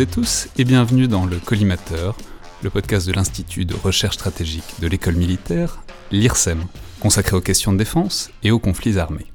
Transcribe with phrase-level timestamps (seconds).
[0.00, 2.16] et tous et bienvenue dans le Collimateur,
[2.62, 6.64] le podcast de l'Institut de recherche stratégique de l'école militaire, l'IRSEM,
[7.00, 9.26] consacré aux questions de défense et aux conflits armés.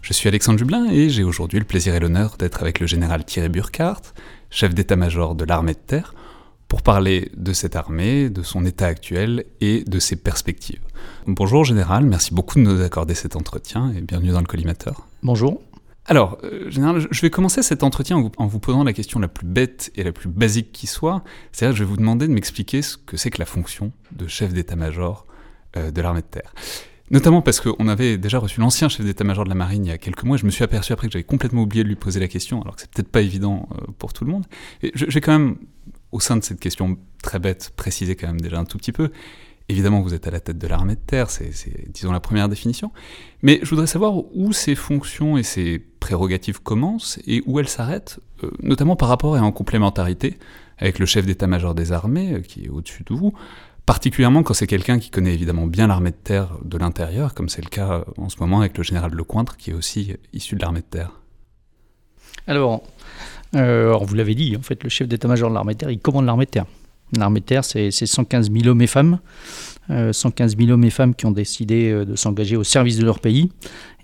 [0.00, 3.24] Je suis Alexandre Jublin et j'ai aujourd'hui le plaisir et l'honneur d'être avec le général
[3.24, 4.12] Thierry Burkhardt,
[4.50, 6.14] chef d'état-major de l'armée de terre,
[6.68, 10.82] pour parler de cette armée, de son état actuel et de ses perspectives.
[11.26, 15.08] Bonjour général, merci beaucoup de nous accorder cet entretien et bienvenue dans le collimateur.
[15.24, 15.60] Bonjour.
[16.08, 19.46] Alors, euh, général, je vais commencer cet entretien en vous, posant la question la plus
[19.46, 21.22] bête et la plus basique qui soit.
[21.52, 24.54] C'est-à-dire, je vais vous demander de m'expliquer ce que c'est que la fonction de chef
[24.54, 25.26] d'état-major
[25.76, 26.54] euh, de l'armée de terre.
[27.10, 29.98] Notamment parce qu'on avait déjà reçu l'ancien chef d'état-major de la marine il y a
[29.98, 30.38] quelques mois.
[30.38, 32.76] Je me suis aperçu après que j'avais complètement oublié de lui poser la question, alors
[32.76, 34.46] que c'est peut-être pas évident euh, pour tout le monde.
[34.82, 35.58] Et je, vais quand même,
[36.12, 39.10] au sein de cette question très bête, préciser quand même déjà un tout petit peu.
[39.70, 41.52] Évidemment, vous êtes à la tête de l'armée de terre, c'est,
[41.92, 42.90] disons, la première définition.
[43.42, 48.18] Mais je voudrais savoir où ces fonctions et ces prérogatives commencent et où elles s'arrêtent,
[48.42, 50.38] euh, notamment par rapport et en complémentarité
[50.78, 53.34] avec le chef d'état-major des armées, euh, qui est au-dessus de vous,
[53.84, 57.62] particulièrement quand c'est quelqu'un qui connaît évidemment bien l'armée de terre de l'intérieur, comme c'est
[57.62, 60.62] le cas euh, en ce moment avec le général Lecointre, qui est aussi issu de
[60.62, 61.20] l'armée de terre.
[62.46, 62.82] Alors,
[63.52, 66.24] alors vous l'avez dit, en fait, le chef d'état-major de l'armée de terre, il commande
[66.24, 66.64] l'armée de terre.
[67.16, 69.18] L'armée de terre, c'est 115 000 hommes et femmes.
[69.88, 73.04] 115 euh, 000 hommes et femmes qui ont décidé euh, de s'engager au service de
[73.04, 73.50] leur pays.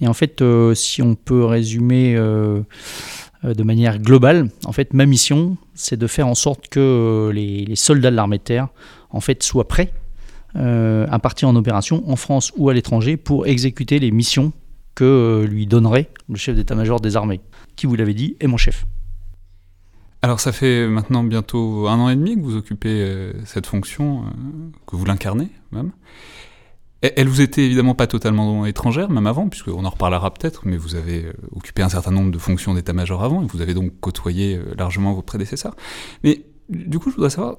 [0.00, 5.58] Et en fait, euh, si on peut résumer de manière globale, en fait, ma mission,
[5.74, 8.68] c'est de faire en sorte que les, soldats de l'armée de terre,
[9.10, 9.92] en fait, soient prêts
[10.54, 14.52] à partir en opération en France ou à l'étranger pour exécuter les missions
[14.94, 17.40] que lui donnerait le chef d'état-major des armées,
[17.76, 18.86] qui, vous l'avez dit, est mon chef.
[20.24, 24.22] Alors ça fait maintenant bientôt un an et demi que vous occupez euh, cette fonction,
[24.22, 24.30] euh,
[24.86, 25.92] que vous l'incarnez même.
[27.02, 30.94] Elle vous était évidemment pas totalement étrangère, même avant, puisqu'on en reparlera peut-être, mais vous
[30.94, 34.58] avez euh, occupé un certain nombre de fonctions d'état-major avant, et vous avez donc côtoyé
[34.78, 35.76] largement vos prédécesseurs.
[36.22, 37.58] Mais du coup, je voudrais savoir,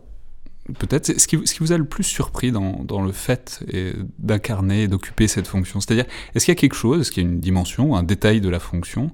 [0.73, 3.63] peut-être, ce qui, vous a le plus surpris dans, le fait
[4.17, 5.79] d'incarner d'occuper cette fonction?
[5.79, 8.41] C'est-à-dire, est-ce qu'il y a quelque chose, est-ce qu'il y a une dimension, un détail
[8.41, 9.11] de la fonction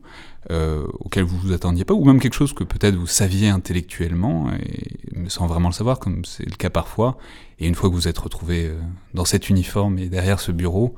[0.49, 4.51] euh, auquel vous vous attendiez pas, ou même quelque chose que peut-être vous saviez intellectuellement,
[4.53, 7.17] et, mais sans vraiment le savoir, comme c'est le cas parfois,
[7.59, 8.79] et une fois que vous êtes retrouvé euh,
[9.13, 10.95] dans cet uniforme et derrière ce bureau,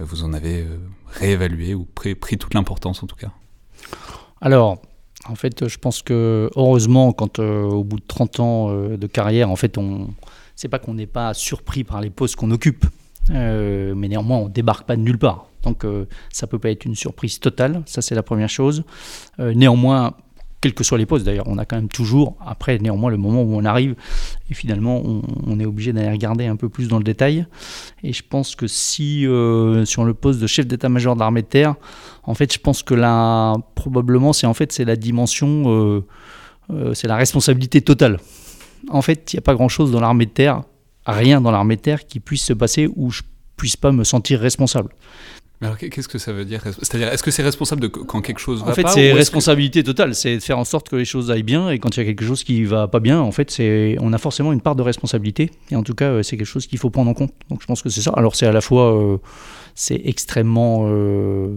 [0.00, 0.64] euh, vous en avez
[1.08, 3.32] réévalué ou pris toute l'importance en tout cas?
[4.40, 4.80] Alors,
[5.28, 9.56] en fait, je pense que heureusement, quand au bout de 30 ans de carrière, en
[9.56, 10.08] fait, on,
[10.54, 12.86] c'est pas qu'on n'est pas surpris par les postes qu'on occupe,
[13.30, 15.46] mais néanmoins, on débarque pas de nulle part.
[15.66, 18.84] Donc euh, ça peut pas être une surprise totale, ça c'est la première chose.
[19.40, 20.14] Euh, néanmoins,
[20.66, 23.42] quels que soient les postes d'ailleurs, on a quand même toujours, après néanmoins le moment
[23.42, 23.94] où on arrive,
[24.50, 25.00] et finalement
[25.46, 27.46] on, est obligé d'aller regarder un peu plus dans le détail.
[28.02, 31.46] Et je pense que si euh, sur le poste de chef d'état-major de l'armée de
[31.46, 31.76] terre,
[32.24, 36.02] en fait je pense que là probablement c'est en fait c'est la dimension,
[36.94, 38.18] c'est la responsabilité totale.
[38.90, 40.64] En fait il n'y a pas grand-chose dans l'armée de terre,
[41.06, 43.22] rien dans l'armée de terre qui puisse se passer où je
[43.56, 44.90] puisse pas me sentir responsable.
[45.60, 46.62] Mais alors qu'est-ce que ça veut dire?
[46.62, 49.82] C'est-à-dire, est-ce que c'est responsable de quand quelque chose va pas En fait, c'est responsabilité
[49.82, 50.14] totale.
[50.14, 51.70] C'est de faire en sorte que les choses aillent bien.
[51.70, 54.12] Et quand il y a quelque chose qui va pas bien, en fait, c'est on
[54.12, 55.50] a forcément une part de responsabilité.
[55.70, 57.32] Et en tout cas, euh, c'est quelque chose qu'il faut prendre en compte.
[57.48, 58.12] Donc, je pense que c'est ça.
[58.16, 59.16] Alors, c'est à la fois, euh,
[59.74, 61.56] c'est extrêmement, euh,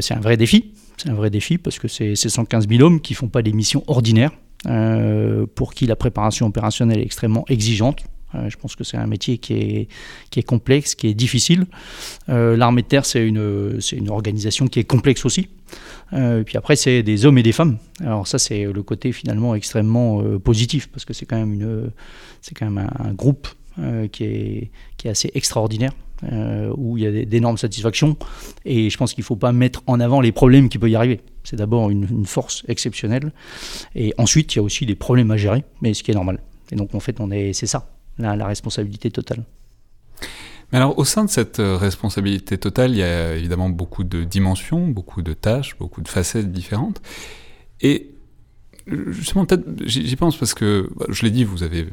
[0.00, 0.72] c'est un vrai défi.
[0.98, 3.82] C'est un vrai défi parce que c'est 115 000 hommes qui font pas des missions
[3.86, 4.32] ordinaires.
[5.54, 8.04] pour qui la préparation opérationnelle est extrêmement exigeante.
[8.34, 9.88] Euh, je pense que c'est un métier qui est,
[10.30, 11.66] qui est complexe, qui est difficile.
[12.28, 15.48] Euh, l'armée de terre, c'est une, une organisation qui est complexe aussi.
[16.12, 17.78] Euh, puis après, c'est des hommes et des femmes.
[18.00, 21.90] Alors ça, c'est le côté finalement extrêmement positif, parce que c'est quand même, une,
[22.54, 23.48] quand même un, groupe
[24.12, 25.92] qui, est, qui est assez extraordinaire.
[26.76, 28.16] où il y a d'énormes satisfactions.
[28.64, 30.96] Et je pense qu'il ne faut pas mettre en avant les problèmes qui peuvent y
[30.96, 31.20] arriver.
[31.44, 33.32] C'est d'abord une, une, force exceptionnelle.
[33.94, 36.40] Et ensuite, il y a aussi des problèmes à gérer, mais ce qui est normal.
[36.72, 37.16] Et donc, en fait,
[37.52, 39.44] c'est ça la, responsabilité totale.
[40.72, 44.24] Mais alors, au sein de cette euh, responsabilité totale, il y a évidemment beaucoup de
[44.24, 47.00] dimensions, beaucoup de tâches, beaucoup de facettes différentes.
[47.80, 48.10] Et
[48.86, 51.86] justement, peut-être, j'y pense parce que, bah, je l'ai dit, vous avez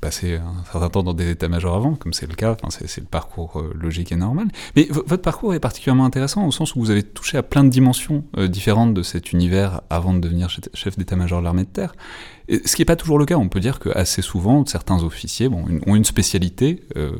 [0.00, 3.60] passé un certain temps dans des états-majors avant, comme c'est le cas, c'est le parcours
[3.60, 4.48] euh, logique et normal.
[4.76, 7.68] Mais votre parcours est particulièrement intéressant au sens où vous avez touché à plein de
[7.68, 11.94] dimensions euh, différentes de cet univers avant de devenir chef d'état-major de l'armée de terre
[12.46, 13.36] ce qui n'est pas toujours le cas.
[13.36, 17.12] On peut dire que assez souvent, certains officiers ont une spécialité euh,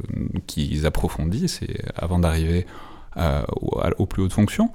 [0.46, 1.60] qu'ils approfondissent
[1.96, 2.66] avant d'arriver
[3.96, 4.70] aux plus hautes fonctions.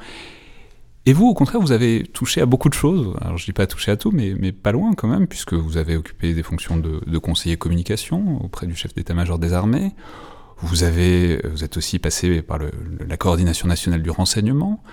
[1.09, 3.15] Et vous, au contraire, vous avez touché à beaucoup de choses.
[3.21, 5.77] Alors, je dis pas touché à tout, mais, mais pas loin quand même, puisque vous
[5.77, 9.95] avez occupé des fonctions de, conseiller communication auprès du chef d'état-major des armées.
[10.59, 14.83] Vous, avez, vous êtes aussi passé par la coordination nationale du renseignement.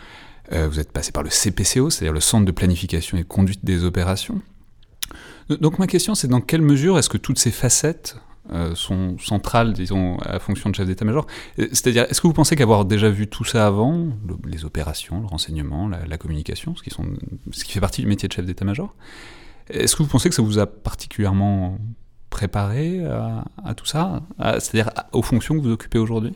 [0.54, 3.84] Euh, vous êtes passé par le CPCO, c'est-à-dire le Centre de planification et conduite des
[3.84, 4.40] opérations.
[5.50, 8.16] Donc ma question, c'est dans quelle mesure est-ce que toutes ces facettes
[8.74, 11.26] sont centrales, disons, à la fonction de chef d'état-major
[11.56, 14.08] C'est-à-dire, est-ce que vous pensez qu'avoir déjà vu tout ça avant,
[14.46, 17.04] les opérations, le renseignement, la, communication, ce qui, sont,
[17.50, 18.94] ce qui fait partie du métier de chef d'état-major,
[19.68, 21.78] est-ce que vous pensez que ça vous a particulièrement
[22.30, 24.22] préparé à, tout ça
[24.58, 26.34] C'est-à-dire aux fonctions que vous occupez aujourd'hui?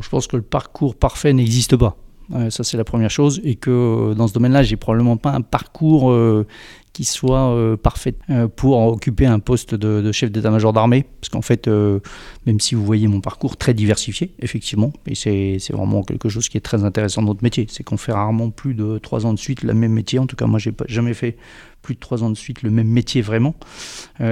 [0.00, 1.96] Je pense que le parcours parfait n'existe pas.
[2.34, 3.40] Euh, ça, c'est la première chose.
[3.44, 6.46] Et que euh, dans ce domaine-là, j'ai probablement pas un parcours euh,
[6.92, 8.14] qui soit parfait
[8.54, 11.06] pour occuper un poste de, chef d'état-major d'armée.
[11.22, 16.02] Parce qu'en fait, même si vous voyez mon parcours très diversifié, effectivement, et c'est vraiment
[16.02, 18.98] quelque chose qui est très intéressant dans notre métier, c'est qu'on fait rarement plus de
[18.98, 20.18] trois ans de suite le même métier.
[20.18, 21.38] En tout cas, moi, j'ai jamais fait
[21.80, 23.54] plus de trois ans de suite le même métier vraiment.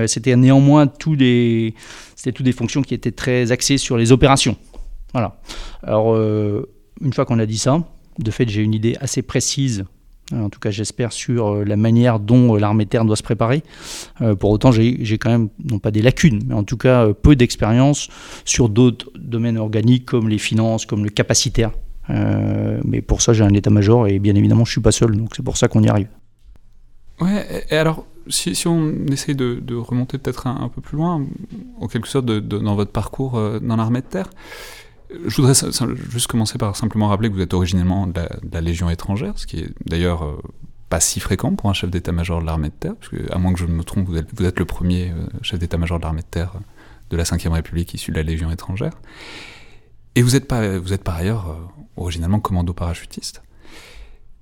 [0.07, 1.73] C'était néanmoins tous des,
[2.23, 4.59] toutes des fonctions qui étaient très axées sur les opérations.
[5.15, 5.41] Voilà.
[5.83, 6.15] Alors
[7.01, 7.83] une fois qu'on a dit ça,
[8.19, 9.85] de fait, j'ai une idée assez précise,
[10.33, 13.17] euh, en tout cas j'espère, sur euh, la manière dont euh, l'armée de terre doit
[13.17, 13.63] se préparer.
[14.39, 18.09] pour autant, j'ai quand même, non pas des lacunes, mais en tout cas peu d'expérience
[18.45, 21.73] sur d'autres domaines organiques comme les finances, comme le capacitaire.
[22.09, 25.31] mais pour ça, j'ai un état-major et bien évidemment, je ne suis pas seul, donc
[25.37, 26.09] c'est pour ça qu'on y arrive.
[27.21, 31.25] Ouais, et alors, si, on essaye de, remonter peut-être un, peu plus loin,
[31.81, 34.31] en quelque sorte dans votre parcours dans l'armée de terre,
[35.27, 35.55] je voudrais
[36.11, 38.21] juste commencer par simplement rappeler que vous êtes originellement de
[38.53, 40.41] la, Légion étrangère, ce qui est d'ailleurs euh,
[40.89, 43.53] pas si fréquent pour un chef d'état-major de l'armée de terre, parce que, à moins
[43.53, 46.27] que je ne me trompe, vous êtes, le premier euh, chef d'état-major de l'armée de
[46.27, 46.53] terre
[47.11, 48.93] de la Ve République issu de la Légion étrangère.
[50.15, 53.43] Et vous êtes, pas, vous êtes par ailleurs euh, originellement commando parachutiste.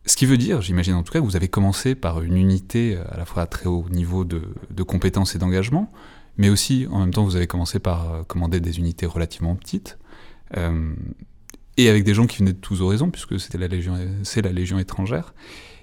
[0.04, 2.96] Ce qui veut dire, j'imagine en tout cas, que vous avez commencé par une unité
[3.10, 5.92] à la fois à très haut niveau de, de compétences et d'engagement,
[6.38, 10.07] mais aussi en même temps vous avez commencé par commander des unités relativement petites, euh,
[10.54, 14.52] et avec des gens qui venaient de tous horizons, puisque c'était la légion, c'est la
[14.52, 15.32] légion étrangère,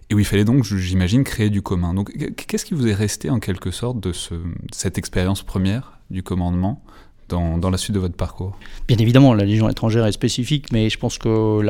[0.09, 1.93] et où il fallait donc, j'imagine, créer du commun.
[1.93, 4.35] Donc, qu'est-ce qui vous est resté en quelque sorte de ce,
[4.71, 6.83] cette expérience première du commandement
[7.27, 8.57] dans, la suite de votre parcours?
[8.87, 11.61] Bien évidemment, la légion étrangère est spécifique, mais je pense que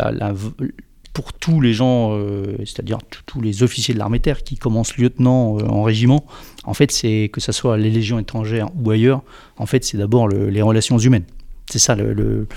[1.14, 5.58] pour tous les gens, euh, c'est-à-dire tous les officiers de l'armée terre qui commencent lieutenant
[5.58, 6.26] euh, en régiment,
[6.66, 9.24] en fait, c'est que ce soit les légions étrangères ou ailleurs,
[9.56, 11.24] en fait, c'est d'abord les relations humaines.
[11.70, 12.48] C'est ça le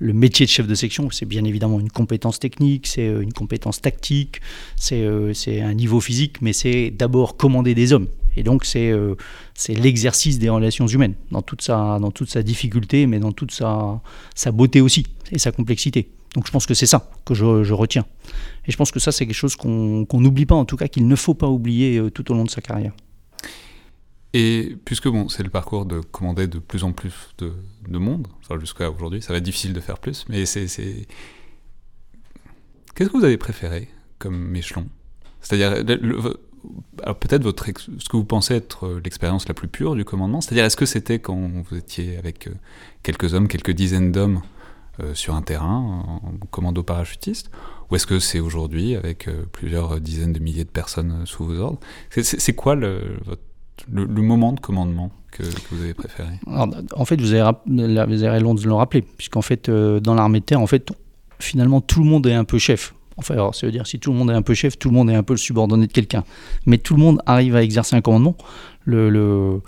[0.00, 3.80] métier de chef de section, c'est bien évidemment une compétence technique, c'est euh, une compétence
[3.80, 4.40] tactique,
[4.92, 8.08] euh, c'est un niveau physique, mais c'est d'abord commander des hommes.
[8.36, 9.14] Et donc c'est euh,
[9.54, 13.52] c'est l'exercice des relations humaines, dans toute, sa, dans toute sa difficulté, mais dans toute
[13.52, 14.00] sa,
[14.34, 16.10] sa beauté aussi, et sa complexité.
[16.34, 18.06] Donc je pense que c'est ça que je, je, retiens.
[18.66, 21.06] Et je pense que ça, c'est quelque chose qu'on n'oublie pas, en tout cas qu'il
[21.06, 22.92] ne faut pas oublier tout au long de sa carrière.
[24.34, 27.52] Et puisque bon, c'est le parcours de commander de plus en plus de,
[27.86, 30.66] de monde, jusqu'à aujourd'hui, ça va être difficile de faire plus, mais c'est.
[32.94, 33.88] Qu'est-ce que vous avez préféré
[34.18, 34.86] comme échelon?
[35.40, 35.84] C'est-à-dire,
[37.20, 37.44] peut-être
[37.98, 41.18] ce que vous pensez être l'expérience la plus pure du commandement, c'est-à-dire est-ce que c'était
[41.18, 42.52] quand vous étiez avec euh,
[43.02, 44.42] quelques hommes, quelques dizaines d'hommes
[45.00, 47.50] euh, sur un terrain, en commando parachutiste,
[47.90, 51.58] ou est-ce que c'est aujourd'hui avec euh, plusieurs dizaines de milliers de personnes sous vos
[51.58, 51.80] ordres?
[52.10, 53.42] C'est quoi le, votre
[53.90, 58.66] le, moment de commandement que, vous avez préféré En fait, vous avez, vous avez de
[58.66, 60.92] le rappeler, puisqu'en fait, euh, dans l'armée de terre, en fait,
[61.38, 62.94] finalement, tout le monde est un peu chef.
[63.16, 65.10] Enfin, ça veut dire si tout le monde est un peu chef, tout le monde
[65.10, 66.24] est un peu le subordonné de quelqu'un.
[66.66, 68.36] Mais tout le monde arrive à exercer un commandement.
[68.84, 69.60] Le,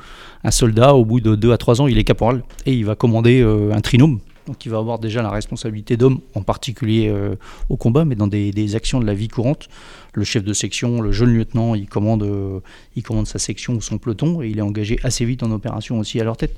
[0.42, 2.94] un soldat, au bout de 2 à 3 ans, il est caporal et il va
[2.94, 4.20] commander euh, un trinôme.
[4.46, 7.36] Donc il va avoir déjà la responsabilité d'homme, en particulier euh,
[7.68, 9.68] au combat, mais dans des, actions de la vie courante.
[10.12, 12.60] Le chef de section, le jeune lieutenant, il commande, euh,
[12.94, 15.98] il commande sa section ou son peloton et il est engagé assez vite en opération
[15.98, 16.56] aussi à leur tête.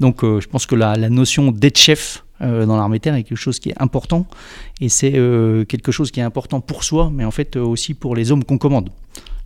[0.00, 3.58] Donc euh, je pense que la, notion d'être chef dans l'armée terre est quelque chose
[3.58, 4.26] qui est important
[4.82, 8.30] et c'est quelque chose qui est important pour soi, mais en fait aussi pour les
[8.30, 8.90] hommes qu'on commande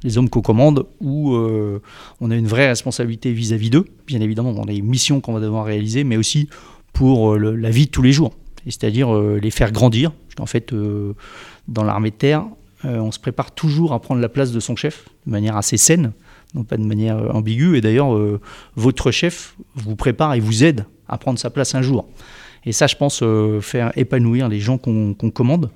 [0.03, 4.65] les hommes qu'on commande, où on a une vraie responsabilité vis-à-vis d'eux, bien évidemment dans
[4.65, 6.49] les missions qu'on va devoir réaliser, mais aussi
[6.93, 8.33] pour euh, la vie de tous les jours,
[8.65, 10.13] c'est-à-dire euh, les faire grandir.
[10.37, 11.15] Qu'en fait, euh,
[11.69, 12.45] dans l'armée de terre,
[12.83, 16.13] on se prépare toujours à prendre la place de son chef de manière assez saine,
[16.55, 17.77] non pas de manière ambiguë.
[17.77, 18.19] Et d'ailleurs,
[18.75, 22.09] votre chef vous prépare et vous aide à prendre sa place un jour.
[22.65, 23.23] Et ça, je pense,
[23.61, 25.69] faire épanouir les gens qu'on commande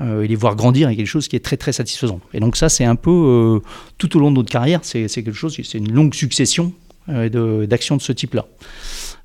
[0.00, 2.18] et les voir grandir est quelque chose qui est très très satisfaisant.
[2.34, 3.60] Et donc ça, c'est un peu
[3.96, 6.72] tout au long de notre carrière, c'est quelque chose, c'est une longue succession
[7.06, 8.46] d'actions de, ce type-là.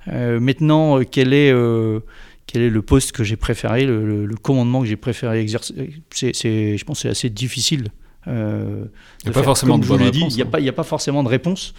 [0.07, 2.00] Euh, maintenant, euh, quel est euh,
[2.45, 5.91] quel est le poste que j'ai préféré, le, commandement que j'ai préféré exercer?
[6.12, 6.33] C'est,
[6.77, 7.88] Je pense que c'est assez difficile.
[8.27, 8.86] Euh,
[9.24, 10.33] il n'y a pas forcément de réponse.
[10.36, 11.74] Il n'y a, a, pas forcément de réponse.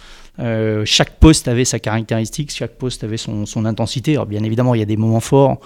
[0.85, 4.13] chaque poste avait sa caractéristique, chaque poste avait son, son intensité.
[4.13, 5.59] Alors bien évidemment, il y a des moments forts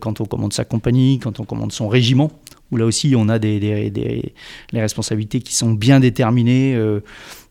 [0.00, 2.30] quand on commande sa compagnie, quand on commande son régiment,
[2.70, 6.78] où là aussi on a des, les responsabilités qui sont bien déterminées,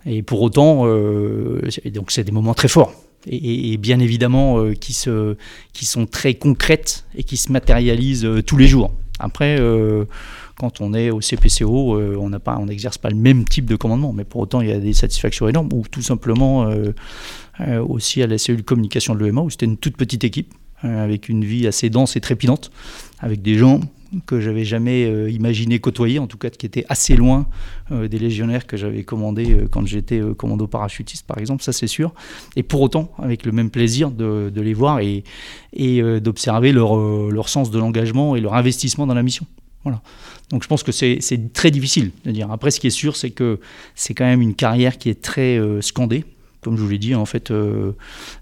[0.05, 2.93] et pour autant, donc c'est des moments très forts.
[3.27, 5.35] Et, bien évidemment qui, se,
[5.73, 8.91] qui sont très concrètes et qui se matérialisent tous les jours.
[9.19, 9.59] Après,
[10.61, 14.25] quand on est au CPCO, euh, on n'exerce pas le même type de commandement, mais
[14.25, 16.93] pour autant il y a des satisfactions énormes, ou tout simplement euh,
[17.61, 21.29] euh, aussi à la cellule communication de l'EMA, où c'était une toute petite équipe, avec
[21.29, 22.71] une vie assez dense et trépidante,
[23.19, 23.79] avec des gens
[24.25, 27.47] que j'avais jamais imaginé côtoyer, en tout cas qui étaient assez loin
[27.89, 32.13] des légionnaires que j'avais commandés quand j'étais commando parachutiste, par exemple, ça c'est sûr.
[32.55, 35.23] Et pour autant, avec le même plaisir de, les voir et,
[36.21, 39.45] d'observer leur, sens de l'engagement et leur investissement dans la mission.
[39.83, 40.01] Voilà.
[40.49, 42.51] Donc je pense que c'est très difficile de dire.
[42.51, 43.59] Après, ce qui est sûr, c'est que
[43.95, 46.25] c'est quand même une carrière qui est très euh, scandée.
[46.61, 47.93] Comme je vous l'ai dit, en fait, euh,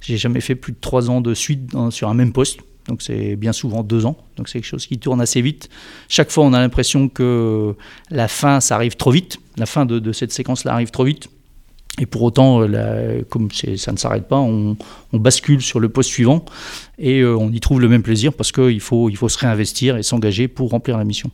[0.02, 2.60] j'ai jamais fait plus de trois ans de suite sur un même poste.
[2.89, 4.17] Donc c'est bien souvent deux ans.
[4.36, 5.69] Donc c'est quelque chose qui tourne assez vite.
[6.10, 7.75] Chaque fois, on a l'impression que
[8.10, 9.38] la fin, ça arrive trop vite.
[9.58, 11.29] La fin de, cette séquence-là arrive trop vite.
[12.01, 14.75] Et pour autant, euh, comme ça ne s'arrête pas, on,
[15.13, 16.46] bascule sur le poste suivant
[16.98, 20.03] et on y trouve le même plaisir parce qu'il faut, il faut se réinvestir et
[20.03, 21.31] s'engager pour remplir la mission.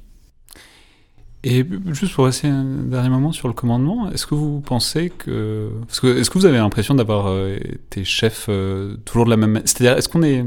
[1.48, 5.70] Et juste pour rester un dernier moment sur le commandement, est-ce que vous pensez que...
[5.88, 9.62] Est-ce que vous avez l'impression d'avoir euh, été chef euh, toujours de la même...
[9.64, 10.44] C'est-à-dire, est-ce qu'on est...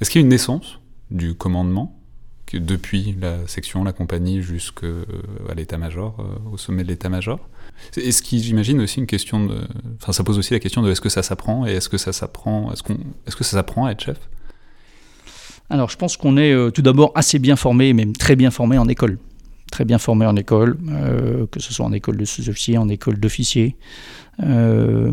[0.00, 0.78] Est-ce qu'il y a une naissance
[1.10, 1.98] du commandement
[2.46, 4.86] que depuis la section, la compagnie, jusqu'à
[5.56, 7.40] l'état-major, euh, au sommet de l'état-major?
[7.96, 9.66] Est-ce qu'il, j'imagine, aussi une question de...
[10.00, 12.12] Enfin, ça pose aussi la question de est-ce que ça s'apprend et est-ce que ça
[12.12, 12.72] s'apprend...
[12.72, 12.98] Est-ce, qu'on...
[13.26, 14.18] est-ce que ça s'apprend à être chef?
[15.70, 18.86] Alors, je pense qu'on est tout d'abord assez bien formé, même très bien formé en
[18.86, 19.18] école.
[19.72, 23.18] Très bien formés en école, euh, que ce soit en école de sous-officiers, en école
[23.18, 23.76] d'officiers,
[24.44, 25.10] euh,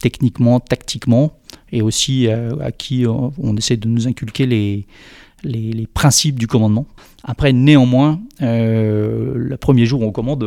[0.00, 1.36] techniquement, tactiquement,
[1.72, 4.86] et aussi euh, à, qui on essaie de nous inculquer les,
[5.44, 6.86] les, principes du commandement.
[7.24, 10.46] Après, néanmoins, le premier jour où on commande,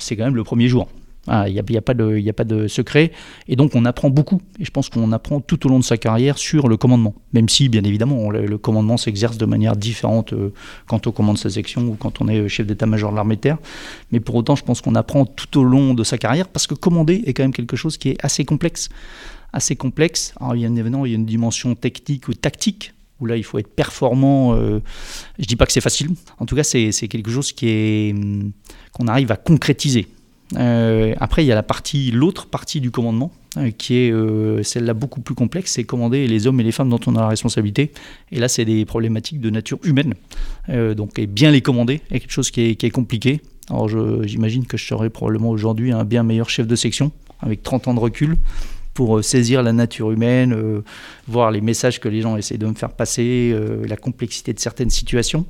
[0.00, 0.88] c'est quand même le premier jour.
[1.26, 3.10] Il ah, n'y a, a, pas de, a pas de secret.
[3.48, 4.42] Et donc on apprend beaucoup.
[4.58, 7.14] Et je pense qu'on apprend tout au long de sa carrière sur le commandement.
[7.32, 10.52] Même si, bien évidemment, le, commandement s'exerce de manière différente euh,
[10.86, 13.56] quand on commande sa section ou quand on est euh, chef d'état-major de l'armée terre.
[14.12, 16.74] Mais pour autant, je pense qu'on apprend tout au long de sa carrière parce que
[16.74, 18.90] commander est quand même quelque chose qui est assez complexe.
[19.54, 20.34] Assez complexe.
[20.54, 23.58] Il y a, il y a une dimension technique ou tactique où là il faut
[23.58, 24.54] être performant.
[24.54, 24.80] Euh,
[25.38, 26.10] je dis pas que c'est facile.
[26.38, 28.52] En tout cas, c'est quelque chose qui est hum,
[28.92, 30.08] qu'on arrive à concrétiser.
[30.56, 34.62] Euh, après, il y a la partie, l'autre partie du commandement, euh, qui est euh,
[34.62, 37.28] celle-là beaucoup plus complexe, c'est commander les hommes et les femmes dont on a la
[37.28, 37.92] responsabilité.
[38.30, 40.14] Et là, c'est des problématiques de nature humaine.
[40.68, 43.40] donc, et bien les commander est quelque chose qui est, compliqué.
[43.70, 43.88] Alors,
[44.26, 47.94] j'imagine que je serais probablement aujourd'hui un bien meilleur chef de section, avec 30 ans
[47.94, 48.36] de recul,
[48.94, 50.82] pour saisir la nature humaine,
[51.26, 53.54] voir les messages que les gens essaient de me faire passer,
[53.86, 55.44] la complexité de certaines situations.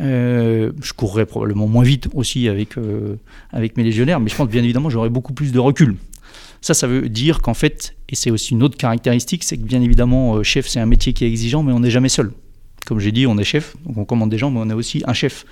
[0.00, 3.16] Euh, je courrais probablement moins vite aussi avec, euh,
[3.50, 5.96] avec mes légionnaires, mais je pense bien évidemment j'aurais beaucoup plus de recul.
[6.60, 9.80] Ça, ça veut dire qu'en fait, et c'est aussi une autre caractéristique, c'est que bien
[9.80, 12.32] évidemment, euh, chef, c'est un métier qui est exigeant, mais on n'est jamais seul.
[12.86, 15.02] Comme j'ai dit, on est chef, donc on commande des gens, mais on a aussi
[15.06, 15.44] un chef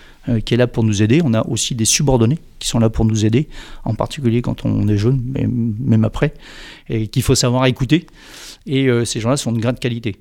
[0.44, 1.20] qui est là pour nous aider.
[1.24, 3.48] On a aussi des subordonnés qui sont là pour nous aider,
[3.84, 6.32] en particulier quand on est jeune, mais même après,
[6.88, 8.06] et qu'il faut savoir écouter.
[8.66, 10.16] Et ces gens-là sont de grande qualité.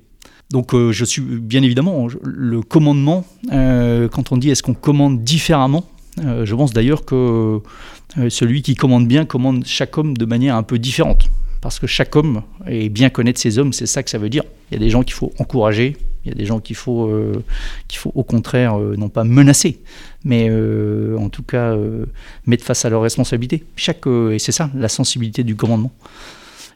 [0.50, 3.24] Donc euh, je suis bien évidemment le commandement.
[3.52, 5.84] Euh, quand on dit est-ce qu'on commande différemment,
[6.24, 7.60] euh, je pense d'ailleurs que
[8.28, 11.28] celui qui commande bien commande chaque homme de manière un peu différente.
[11.60, 14.44] Parce que chaque homme, et bien connaître ses hommes, c'est ça que ça veut dire.
[14.70, 17.10] Il y a des gens qu'il faut encourager, il y a des gens qu'il faut,
[17.88, 19.82] qu'il faut au contraire non pas menacer,
[20.24, 21.76] mais en tout cas
[22.46, 23.64] mettre face à leurs responsabilités.
[23.76, 25.92] Chaque, et c'est ça la sensibilité du commandement.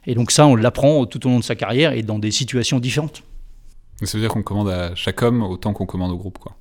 [0.05, 2.79] Et donc ça, on l'apprend tout au long de sa carrière et dans des situations
[2.79, 3.23] différentes.
[4.03, 6.55] Ça veut dire qu'on commande à chaque homme autant qu'on commande au groupe, quoi.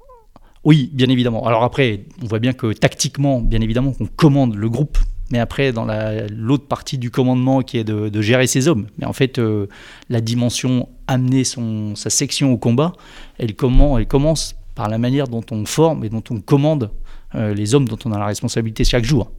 [0.65, 1.47] Oui, bien évidemment.
[1.47, 4.99] Alors après, on voit bien que tactiquement, bien évidemment, qu'on commande le groupe.
[5.31, 5.87] Mais après, dans
[6.31, 8.87] l'autre partie du commandement qui est de, gérer ses hommes.
[8.99, 9.67] Mais en fait, euh,
[10.09, 12.93] la dimension amener son, sa section au combat,
[13.39, 16.91] elle, commence par la manière dont on forme et dont on commande
[17.35, 19.31] euh, les hommes dont on a la responsabilité chaque jour.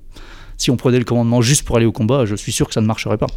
[0.58, 2.82] Si on prenait le commandement juste pour aller au combat, je suis sûr que ça
[2.82, 3.28] ne marcherait pas.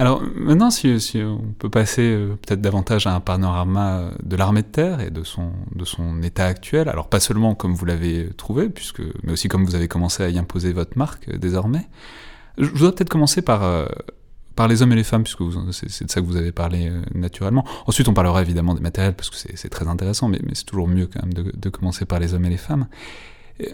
[0.00, 4.62] Alors maintenant, si, on peut passer euh, peut-être davantage à un panorama euh, de l'armée
[4.62, 8.30] de terre et de son, de son état actuel, alors pas seulement comme vous l'avez
[8.38, 11.86] trouvé, puisque, mais aussi comme vous avez commencé à y imposer votre marque euh, désormais.
[12.56, 13.62] Je voudrais peut-être commencer par,
[14.56, 17.64] par les hommes et les femmes, puisque c'est de ça que vous avez parlé naturellement.
[17.86, 21.06] Ensuite, on parlera évidemment des matériels, parce que c'est très intéressant, mais, c'est toujours mieux
[21.06, 22.86] quand même de, commencer par les hommes et les femmes.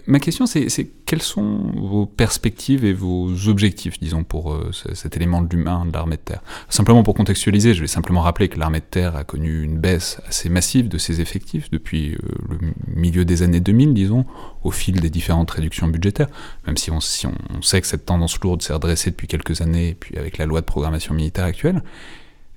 [0.05, 5.41] Ma question, c'est quelles sont vos perspectives et vos objectifs, disons, pour euh, cet élément
[5.41, 6.41] de l'humain de l'armée de terre?
[6.69, 10.19] Simplement pour contextualiser, je vais simplement rappeler que l'armée de terre a connu une baisse
[10.27, 12.17] assez massive de ses effectifs depuis euh,
[12.49, 12.57] le
[12.95, 14.25] milieu des années 2000, disons,
[14.63, 16.29] au fil des différentes réductions budgétaires,
[16.65, 20.37] même si on, sait que cette tendance lourde s'est redressée depuis quelques années, puis avec
[20.37, 21.83] la loi de programmation militaire actuelle.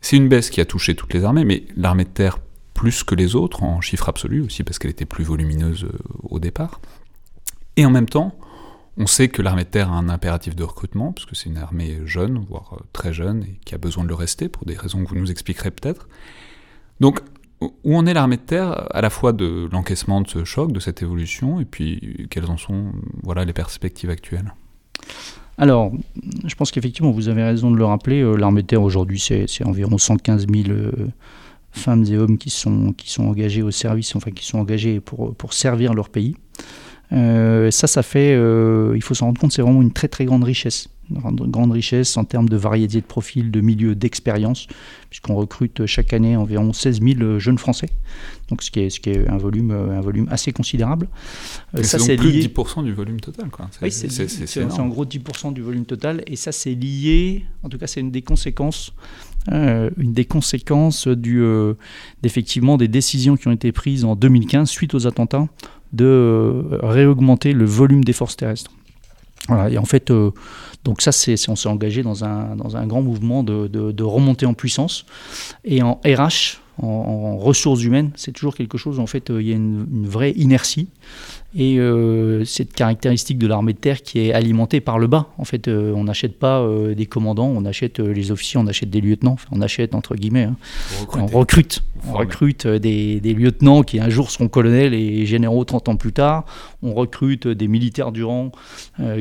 [0.00, 2.38] C'est une baisse qui a touché toutes les armées, mais l'armée de terre
[2.74, 6.38] plus que les autres, en chiffres absolus aussi, parce qu'elle était plus volumineuse euh, au
[6.38, 6.80] départ.
[7.76, 8.34] Et en même temps,
[8.96, 12.00] on sait que l'armée de terre a un impératif de recrutement, puisque c'est une armée
[12.04, 15.04] jeune, voire euh, très jeune, et qui a besoin de le rester, pour des raisons
[15.04, 16.08] que vous nous expliquerez peut-être.
[17.00, 17.20] Donc,
[17.60, 20.80] où en est l'armée de terre, à la fois de l'encaissement de ce choc, de
[20.80, 24.54] cette évolution, et puis quelles en sont voilà, les perspectives actuelles?
[25.58, 25.92] Alors,
[26.44, 29.64] je pense qu'effectivement, vous avez raison de le rappeler, euh, l'armée de terre aujourd'hui, c'est
[29.66, 30.92] environ 115 000 euh,
[31.70, 35.34] femmes et hommes qui sont, qui sont engagés au service, enfin qui sont engagés pour,
[35.34, 36.36] pour servir leur pays.
[37.12, 40.24] Euh, ça, ça fait, euh, il faut s'en rendre compte, c'est vraiment une très très
[40.24, 40.88] grande richesse.
[41.10, 44.68] Une grande richesse en termes de variété de profils, de milieux, d'expérience,
[45.08, 47.88] puisqu'on recrute chaque année environ 16 000 jeunes Français,
[48.48, 51.08] donc ce qui est, ce qui est un, volume, euh, un volume assez considérable.
[51.82, 52.46] ça, c'est plus lié...
[52.46, 53.46] de 10% du volume total.
[53.82, 57.88] Oui, c'est en gros 10% du volume total, et ça, c'est lié, en tout cas,
[57.88, 58.92] c'est une des conséquences
[59.48, 61.42] une des conséquences du,
[62.22, 65.48] d'effectivement des décisions qui ont été prises en 2015 suite aux attentats
[65.92, 68.70] de euh, réaugmenter le volume des forces terrestres.
[69.48, 70.30] Voilà, et en fait, euh,
[70.84, 74.46] donc ça, c'est, on s'est engagé dans un, dans un grand mouvement de, de remontée
[74.46, 75.06] en puissance.
[75.64, 79.52] Et en RH, en, ressources humaines, c'est toujours quelque chose, en fait, euh, il y
[79.52, 80.88] a une, une vraie inertie.
[81.56, 85.26] Et euh, cette caractéristique de l'armée de terre qui est alimentée par le bas.
[85.36, 88.88] En fait, euh, on n'achète pas euh, des commandants, on achète les officiers, on achète
[88.88, 90.44] des lieutenants, on achète entre guillemets.
[90.44, 90.56] Hein.
[91.12, 91.82] On recrute.
[92.08, 96.12] On recrute des, des, lieutenants qui un jour seront colonels et généraux 30 ans plus
[96.12, 96.44] tard.
[96.82, 98.52] On recrute des militaires du rang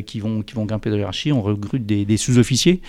[0.06, 1.34] qui, vont, qui vont grimper de hiérarchie.
[1.34, 2.82] On recrute des, des sous-officiers.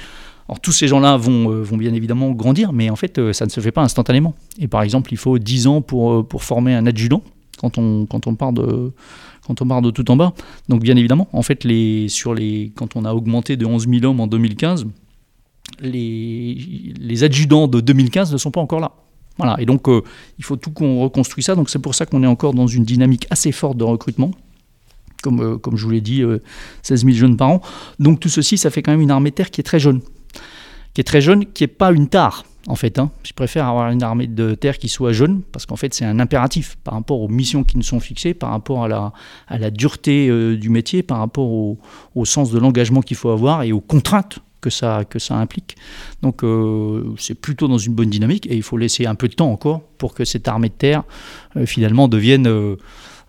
[0.50, 3.60] Alors tous ces gens-là vont, vont, bien évidemment grandir, mais en fait, ça ne se
[3.60, 4.34] fait pas instantanément.
[4.58, 7.22] Et par exemple, il faut 10 ans pour, pour former un adjudant
[7.60, 10.32] quand on, part de tout en bas.
[10.68, 11.66] Donc bien évidemment, en fait,
[12.08, 14.86] sur les, quand on a augmenté de 11 000 hommes en 2015,
[15.80, 18.92] les, adjudants de 2015 ne sont pas encore là.
[19.38, 20.02] Voilà, et donc euh,
[20.38, 21.54] il faut tout qu'on reconstruise ça.
[21.54, 24.32] Donc c'est pour ça qu'on est encore dans une dynamique assez forte de recrutement.
[25.22, 26.22] Comme, euh, je vous l'ai dit,
[26.82, 27.62] 16 euh, 000 jeunes par an.
[27.98, 30.00] Donc tout ceci, ça fait quand même une armée de terre qui est très jeune.
[31.04, 32.98] Très jeune, qui n'est pas une tare en fait.
[32.98, 33.10] Hein.
[33.22, 36.20] Je préfère avoir une armée de terre qui soit jeune, parce qu'en fait, c'est un
[36.20, 38.88] impératif par rapport aux missions qui nous sont fixées, par rapport à
[39.58, 41.78] la, dureté euh, du métier, par rapport au,
[42.24, 45.76] sens de l'engagement qu'il faut avoir et aux contraintes que ça, que ça implique.
[46.22, 49.34] Donc, euh, c'est plutôt dans une bonne dynamique, et il faut laisser un peu de
[49.34, 51.02] temps encore pour que cette armée de terre,
[51.56, 52.76] euh, finalement, devienne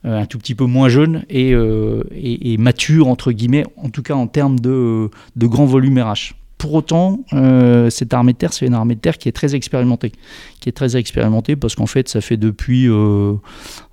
[0.03, 4.59] un tout petit peu moins jeune et, mature, entre guillemets, en tout cas en termes
[4.59, 6.33] de, de grand volume RH.
[6.61, 9.55] Pour autant, euh, cette armée de terre, c'est une armée de terre qui est très
[9.55, 10.11] expérimentée.
[10.59, 13.33] Qui est très expérimentée parce qu'en fait, ça fait depuis, euh,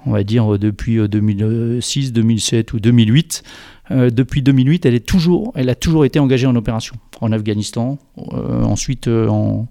[0.04, 3.42] on va dire, depuis 2006, euh, 2007 ou 2008.
[3.90, 6.94] depuis 2008, elle, est toujours, elle a toujours été engagée en opération.
[7.22, 9.66] En Afghanistan, ensuite en,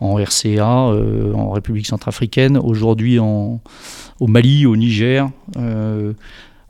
[0.00, 3.58] en, RCA, en République centrafricaine, aujourd'hui au
[4.20, 5.30] Mali, au Niger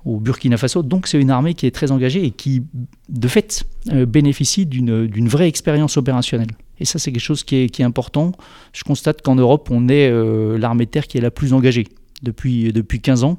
[0.04, 0.82] au Burkina Faso.
[0.82, 2.62] Donc c'est une armée qui est très engagée et qui,
[3.08, 6.50] de fait, euh, bénéficie d'une vraie expérience opérationnelle.
[6.80, 8.32] Et ça, c'est quelque chose qui est, qui est, important.
[8.72, 11.86] Je constate qu'en Europe, on est euh, l'armée de terre qui est la plus engagée
[12.22, 13.38] depuis, depuis 15 ans.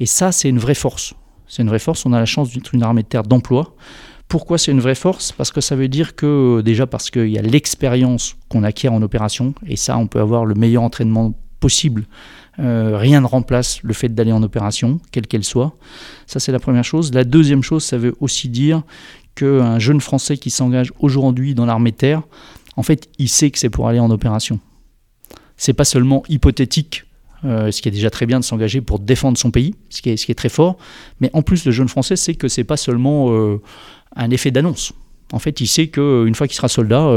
[0.00, 1.14] Et ça, c'est une vraie force.
[1.46, 2.04] C'est une vraie force.
[2.04, 3.76] On a la chance d'être une armée de terre d'emploi.
[4.28, 5.32] Pourquoi c'est une vraie force?
[5.32, 9.02] Parce que ça veut dire que, déjà, parce qu'il y a l'expérience qu'on acquiert en
[9.02, 9.54] opération.
[9.66, 12.06] Et ça, on peut avoir le meilleur entraînement possible
[12.60, 15.74] euh, rien ne remplace le fait d'aller en opération, quelle qu'elle soit.
[16.26, 17.12] Ça, c'est la première chose.
[17.12, 18.82] La deuxième chose, ça veut aussi dire
[19.34, 22.22] qu'un jeune Français qui s'engage aujourd'hui dans l'armée terre,
[22.76, 24.60] en fait, il sait que c'est pour aller en opération.
[25.56, 27.04] C'est pas seulement hypothétique,
[27.44, 30.10] euh, ce qui est déjà très bien de s'engager pour défendre son pays, ce qui
[30.10, 30.76] est, très fort,
[31.20, 33.60] mais en plus, le jeune Français sait que c'est pas seulement euh,
[34.16, 34.92] un effet d'annonce.
[35.32, 37.10] En fait, il sait qu'une fois qu'il sera soldat,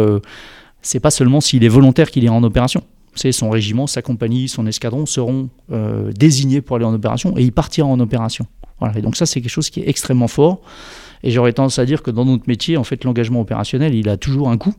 [0.82, 2.84] c'est pas seulement s'il est volontaire qu'il ira en opération
[3.18, 7.52] son régiment, sa compagnie, son escadron seront euh, désignés pour aller en opération et il
[7.52, 8.46] partira en opération.
[8.80, 8.98] Voilà.
[8.98, 10.62] Et donc ça, c'est quelque chose qui est extrêmement fort.
[11.24, 14.18] Et j'aurais tendance à dire que dans notre métier, en fait, l'engagement opérationnel, il a
[14.18, 14.74] toujours un coût.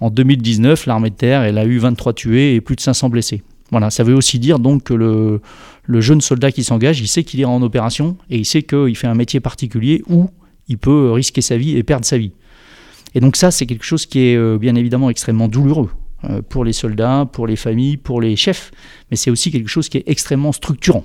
[0.00, 3.42] En 2019, l'armée de terre, elle a eu 23 tués et plus de 500 blessés.
[3.70, 5.40] Voilà, ça veut aussi dire donc que le,
[6.00, 9.06] jeune soldat qui s'engage, il sait qu'il ira en opération et il sait qu'il fait
[9.06, 10.28] un métier particulier où
[10.68, 12.32] il peut risquer sa vie et perdre sa vie.
[13.14, 15.90] Et donc ça, c'est quelque chose qui est euh, bien évidemment extrêmement douloureux.
[16.30, 18.70] Euh, pour les soldats, pour les familles, pour les chefs,
[19.10, 21.04] mais c'est aussi quelque chose qui est extrêmement structurant.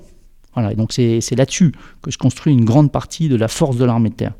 [0.53, 3.85] Voilà, et donc c'est là-dessus que se construit une grande partie de la force de
[3.85, 4.33] l'armée de terre.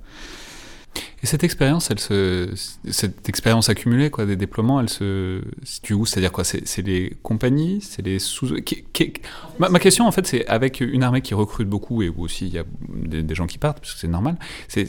[1.22, 2.50] Et cette expérience, elle se,
[2.90, 6.06] cette expérience accumulée quoi, des déploiements, elle se situe où?
[6.06, 6.44] C'est-à-dire quoi?
[6.44, 7.80] C'est les compagnies?
[7.82, 8.48] C'est les sous
[9.60, 12.54] ma, question en fait, c'est avec une armée qui recrute beaucoup et où aussi il
[12.54, 14.38] y a des, gens qui partent, parce que c'est normal.
[14.68, 14.88] C'est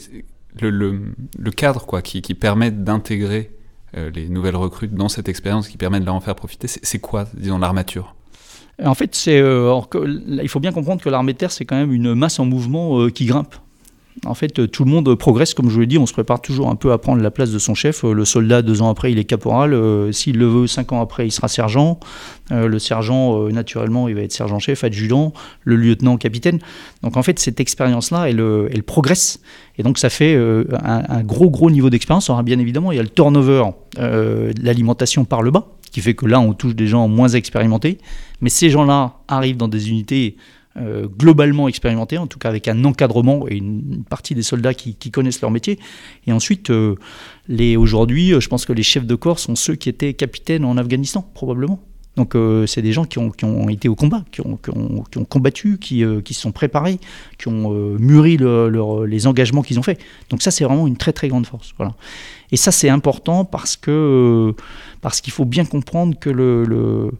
[0.59, 3.51] le, cadre quoi, qui, permet d'intégrer
[3.93, 6.67] les nouvelles recrutes dans cette expérience, qui permet de leur en faire profiter.
[6.67, 8.15] C'est quoi, disons, l'armature?
[8.83, 9.79] En fait, c'est, euh,
[10.41, 12.99] il faut bien comprendre que l'armée de terre, c'est quand même une masse en mouvement
[12.99, 13.55] euh, qui grimpe.
[14.25, 16.41] En fait, euh, tout le monde progresse, comme je vous l'ai dit, on se prépare
[16.41, 18.03] toujours un peu à prendre la place de son chef.
[18.03, 19.73] Euh, le soldat, deux ans après, il est caporal.
[19.73, 21.99] Euh, s'il le veut, cinq ans après, il sera sergent.
[22.49, 25.33] le sergent, naturellement, il va être sergent-chef, adjudant.
[25.63, 26.59] Le lieutenant, capitaine.
[27.01, 29.39] Donc, en fait, cette expérience-là, elle, progresse.
[29.77, 32.29] Et donc, ça fait un, gros, gros niveau d'expérience.
[32.29, 33.63] Alors, bien évidemment, il y a le turnover,
[33.97, 37.99] l'alimentation par le bas, qui fait que là, on touche des gens moins expérimentés.
[38.41, 40.35] Mais ces gens-là arrivent dans des unités
[40.77, 44.95] euh, globalement expérimenté, en tout cas avec un encadrement et une partie des soldats qui,
[45.11, 45.77] connaissent leur métier.
[46.27, 46.95] Et ensuite, euh,
[47.77, 50.77] aujourd'hui, euh, je pense que les chefs de corps sont ceux qui étaient capitaines en
[50.77, 51.81] Afghanistan, probablement.
[52.15, 52.35] Donc
[52.67, 55.77] c'est des gens qui ont, qui ont, été au combat, qui ont, qui ont, combattu,
[55.77, 56.99] qui, se sont préparés,
[57.37, 58.37] qui ont mûri
[59.07, 59.97] les engagements qu'ils ont faits.
[60.29, 61.73] Donc ça c'est vraiment une très très grande force.
[61.77, 61.95] Voilà.
[62.51, 64.53] Et ça c'est important parce que
[64.99, 67.11] parce qu'il faut bien comprendre que le,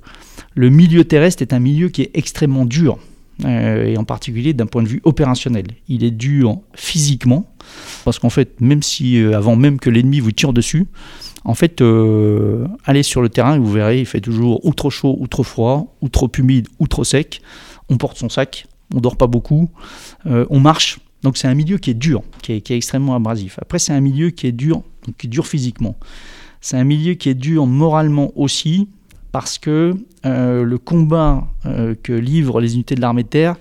[0.55, 2.99] le milieu terrestre est un milieu qui est extrêmement dur.
[3.45, 5.65] Euh, et en particulier d'un point de vue opérationnel.
[5.87, 7.51] Il est dur physiquement,
[8.05, 10.85] parce qu'en fait, même si euh, avant même que l'ennemi vous tire dessus,
[11.43, 14.91] en fait, euh, allez sur le terrain et vous verrez, il fait toujours ou trop
[14.91, 17.41] chaud ou trop froid, ou trop humide ou trop sec.
[17.89, 19.69] On porte son sac, on dort pas beaucoup,
[20.25, 20.99] on marche.
[21.23, 23.57] Donc c'est un milieu qui est dur, qui est, extrêmement abrasif.
[23.61, 24.83] Après, c'est un milieu qui est dur,
[25.17, 25.95] qui est dur physiquement.
[26.61, 28.87] C'est un milieu qui est dur moralement aussi,
[29.31, 33.55] parce que euh, le combat euh, que livrent les unités de l'armée de terre,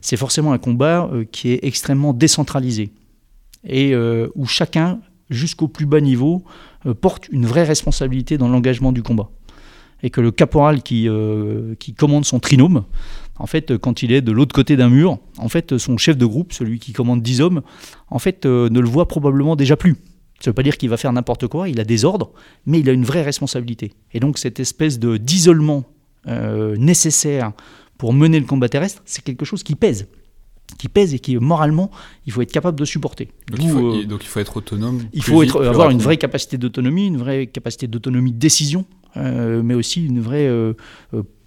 [0.00, 2.90] c'est forcément un combat euh, qui est extrêmement décentralisé
[3.64, 3.94] et
[4.34, 4.98] où chacun,
[5.30, 6.42] jusqu'au plus bas niveau,
[7.00, 9.30] porte une vraie responsabilité dans l'engagement du combat.
[10.02, 11.08] Et que le caporal qui,
[11.96, 12.82] commande son trinôme,
[13.38, 16.26] en fait, quand il est de l'autre côté d'un mur, en fait, son chef de
[16.26, 17.62] groupe, celui qui commande 10 hommes,
[18.10, 19.94] en fait, ne le voit probablement déjà plus.
[20.42, 22.32] Ça ne veut pas dire qu'il va faire n'importe quoi, il a des ordres,
[22.66, 23.92] mais il a une vraie responsabilité.
[24.12, 25.84] Et donc cette espèce de d'isolement
[26.26, 27.52] euh, nécessaire
[27.96, 30.08] pour mener le combat terrestre, c'est quelque chose qui pèse
[30.78, 31.90] qui pèse et qui moralement
[32.26, 33.28] il faut être capable de supporter.
[33.50, 35.02] Donc, il faut, euh, donc il faut, être autonome.
[35.12, 38.86] Il faut être, avoir une vraie capacité d'autonomie, une vraie capacité d'autonomie de décision,
[39.18, 40.48] euh, mais aussi une vraie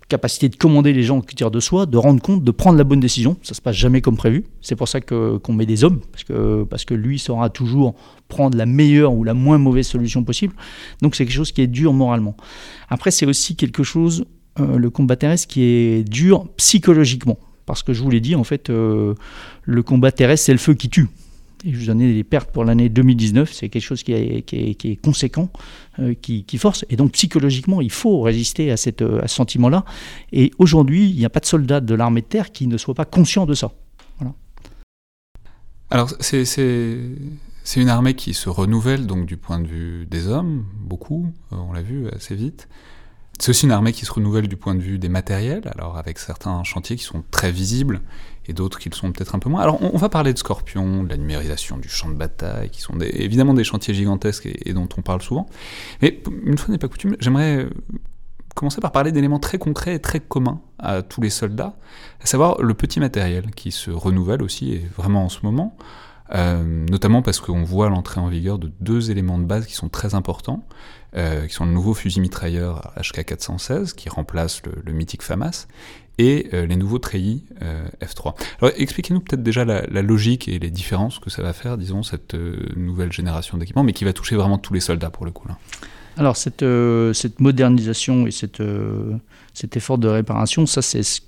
[0.08, 2.84] capacité de commander les gens qui tirent de soi, de rendre compte, de prendre la
[2.84, 3.38] bonne décision.
[3.42, 4.46] Ça se passe jamais comme prévu.
[4.62, 7.96] C'est pour ça que qu'on met des hommes, parce que parce que lui saura toujours
[8.28, 10.54] prendre la meilleure ou la moins mauvaise solution possible.
[11.02, 12.36] Donc c'est quelque chose qui est dur moralement.
[12.90, 14.26] Après c'est aussi quelque chose,
[14.60, 18.44] euh, le combat terrestre, qui est dur psychologiquement, parce que je vous l'ai dit en
[18.44, 19.16] fait, euh,
[19.64, 21.08] le combat terrestre c'est le feu qui tue
[21.66, 25.50] je vous donne les pertes pour l'année 2019, c'est quelque chose qui est, conséquent,
[26.00, 26.86] euh, qui, force.
[26.90, 29.86] Et donc psychologiquement, il faut résister à, cette, à ce sentiment-là.
[30.32, 32.96] Et aujourd'hui, il n'y a pas de soldat de l'armée de terre qui ne soit
[32.96, 33.72] pas conscient de ça.
[35.92, 40.66] Alors, c'est, c'est une armée qui se renouvelle, donc du point de vue des hommes,
[40.80, 42.68] beaucoup, euh, on l'a vu assez vite.
[43.40, 46.20] C'est aussi une armée qui se renouvelle du point de vue des matériels, alors avec
[46.20, 48.02] certains chantiers qui sont très visibles
[48.48, 49.62] et d'autres qui le sont peut-être un peu moins.
[49.62, 52.98] Alors on, va parler de Scorpion, de la numérisation du champ de bataille, qui sont
[53.00, 55.48] évidemment des chantiers gigantesques et, dont on parle souvent.
[56.02, 57.70] Mais une fois n'est pas coutume, j'aimerais euh,
[58.56, 61.76] commencer par parler d'éléments très concrets et très communs à tous les soldats,
[62.22, 65.76] à savoir le petit matériel qui se renouvelle aussi, et vraiment en ce moment.
[66.34, 69.90] Euh, notamment parce qu'on voit l'entrée en vigueur de deux éléments de base qui sont
[69.90, 70.64] très importants,
[71.16, 75.68] qui sont le nouveau fusil mitrailleur HK416 qui remplace le, mythique FAMAS
[76.18, 77.44] et euh, les nouveaux treillis
[78.02, 78.36] F3.
[78.62, 82.36] Alors expliquez-nous peut-être déjà la, logique et les différences que ça va faire, disons, cette
[82.76, 85.48] nouvelle génération d'équipements, mais qui va toucher vraiment tous les soldats pour le coup.
[85.48, 85.58] Là.
[86.18, 86.66] Alors cette,
[87.14, 88.62] cette modernisation et cette,
[89.54, 91.22] cet effort de réparation, ça c'est ce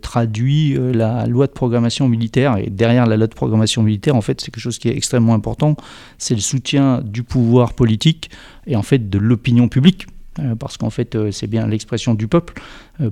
[0.00, 2.56] traduit euh, la loi de programmation militaire.
[2.58, 5.34] Et derrière la loi de programmation militaire, en fait, c'est quelque chose qui est extrêmement
[5.34, 5.76] important.
[6.18, 8.30] C'est le soutien du pouvoir politique
[8.66, 10.06] et en fait de l'opinion publique.
[10.38, 12.54] Euh, parce qu'en fait, euh, c'est bien l'expression du peuple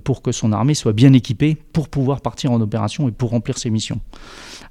[0.04, 3.56] pour que son armée soit bien équipée pour pouvoir partir en opération et pour remplir
[3.56, 4.00] ses missions.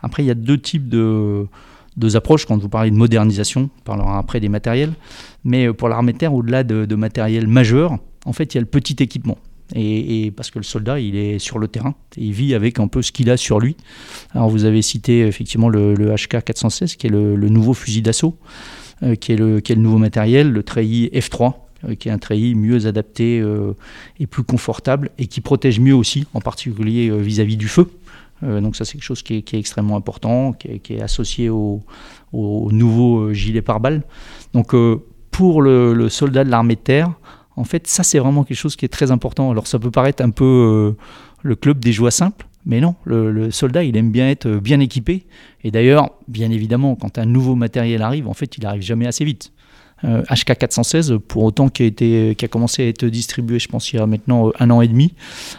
[0.01, 1.47] Après, il y a deux types de,
[1.97, 2.45] deux approches.
[2.45, 4.93] Quand vous parlez de modernisation, on parlera après des matériels.
[5.43, 8.61] Mais pour l'armée de terre, au-delà de, de matériel majeur, en fait, il y a
[8.61, 9.37] le petit équipement.
[9.75, 13.01] Et, parce que le soldat, il est sur le terrain, il vit avec un peu
[13.01, 13.75] ce qu'il a sur lui.
[14.31, 18.37] Alors vous avez cité effectivement le, HK 416, qui est le, nouveau fusil d'assaut,
[19.03, 21.53] euh, qui, est le, le nouveau matériel, le treillis F3,
[21.85, 23.73] euh, qui est un treillis mieux adapté euh,
[24.19, 27.89] et plus confortable, et qui protège mieux aussi, en particulier vis-à-vis du feu.
[28.41, 31.83] donc ça c'est quelque chose qui est, extrêmement important, qui est, associé au,
[32.31, 34.03] nouveau gilet pare-balles.
[34.53, 34.73] Donc
[35.37, 37.13] pour le, soldat de l'armée de terre,
[37.57, 39.51] en fait ça c'est vraiment quelque chose qui est très important.
[39.51, 40.95] Alors ça peut paraître un peu
[41.43, 45.25] le club des joies simples, mais non, le, soldat, il aime bien être bien équipé.
[45.63, 49.23] Et d'ailleurs, bien évidemment, quand un nouveau matériel arrive, en fait, il arrive jamais assez
[49.23, 49.53] vite.
[50.03, 53.91] HK euh, 416, pour autant qui a, été, a commencé à être distribué, je pense,
[53.91, 55.13] il y a maintenant euh, un an et demi,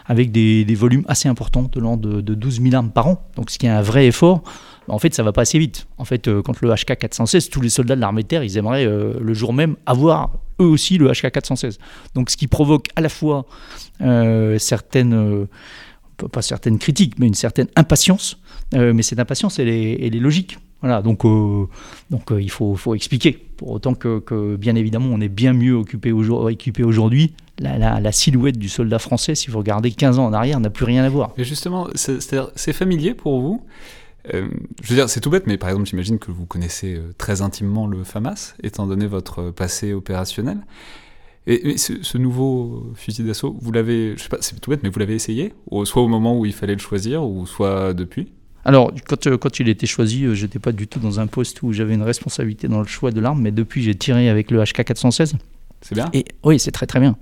[0.05, 3.27] avec des, volumes assez importants, de l'ordre de, 12 000 armes par an.
[3.37, 4.43] Donc, ce qui est un vrai effort.
[4.87, 5.87] En fait, ça va pas assez vite.
[5.97, 8.59] En fait, euh, quand le HK 416, tous les soldats de l'armée de terre, ils
[8.59, 10.31] aimeraient le jour même avoir
[10.61, 11.79] eux aussi le HK 416.
[12.15, 13.47] Donc, ce qui provoque à la fois
[14.59, 15.47] certaines
[16.27, 18.39] pas certaines critiques, mais une certaine impatience.
[18.75, 20.59] Euh, mais cette impatience, elle est, elle est logique.
[20.81, 21.67] Voilà, donc, euh,
[22.11, 23.33] donc euh, il faut, faut, expliquer.
[23.33, 26.13] Pour autant que, bien évidemment, on est bien mieux occupé
[26.51, 27.35] équipé aujourd'hui.
[27.61, 30.85] La, la, silhouette du soldat français, si vous regardez 15 ans en arrière, n'a plus
[30.85, 31.33] rien à voir.
[31.37, 33.65] Et justement, c'est familier pour vous
[34.25, 37.87] Je veux dire, c'est tout bête, mais par exemple, j'imagine que vous connaissez très intimement
[37.87, 40.59] le FAMAS, étant donné votre passé opérationnel.
[41.51, 44.99] Et, ce, nouveau fusil d'assaut, vous l'avez, je sais pas, c'est tout bête, mais vous
[44.99, 45.55] l'avez essayé?
[45.85, 48.29] Soit au moment où il fallait le choisir, ou soit depuis?
[48.67, 51.63] Alors, quand, euh, quand il était choisi, euh, j'étais pas du tout dans un poste
[51.63, 54.63] où j'avais une responsabilité dans le choix de l'arme, mais depuis, j'ai tiré avec le
[54.63, 55.37] HK416.
[55.81, 56.11] C'est bien?
[56.13, 57.17] Et oui, c'est très très bien.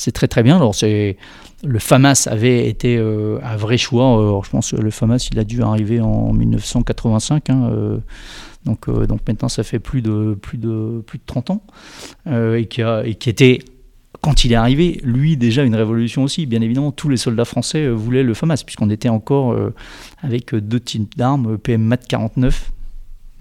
[0.00, 0.56] C'est très très bien.
[0.56, 4.40] Alors, le FAMAS avait été euh, un vrai choix.
[4.42, 7.50] je pense que le FAMAS, il a dû arriver en 1985.
[7.50, 8.00] Hein,
[8.64, 11.62] donc, euh, donc maintenant ça fait plus de, plus de, plus de 30 ans,
[12.26, 13.60] euh, et, qui était
[14.20, 16.44] quand il est arrivé, lui déjà une révolution aussi.
[16.44, 19.56] Bien évidemment, tous les soldats français euh, voulaient le FAMAS, puisqu'on était encore
[20.22, 22.72] avec deux types d'armes, PM MAT 49,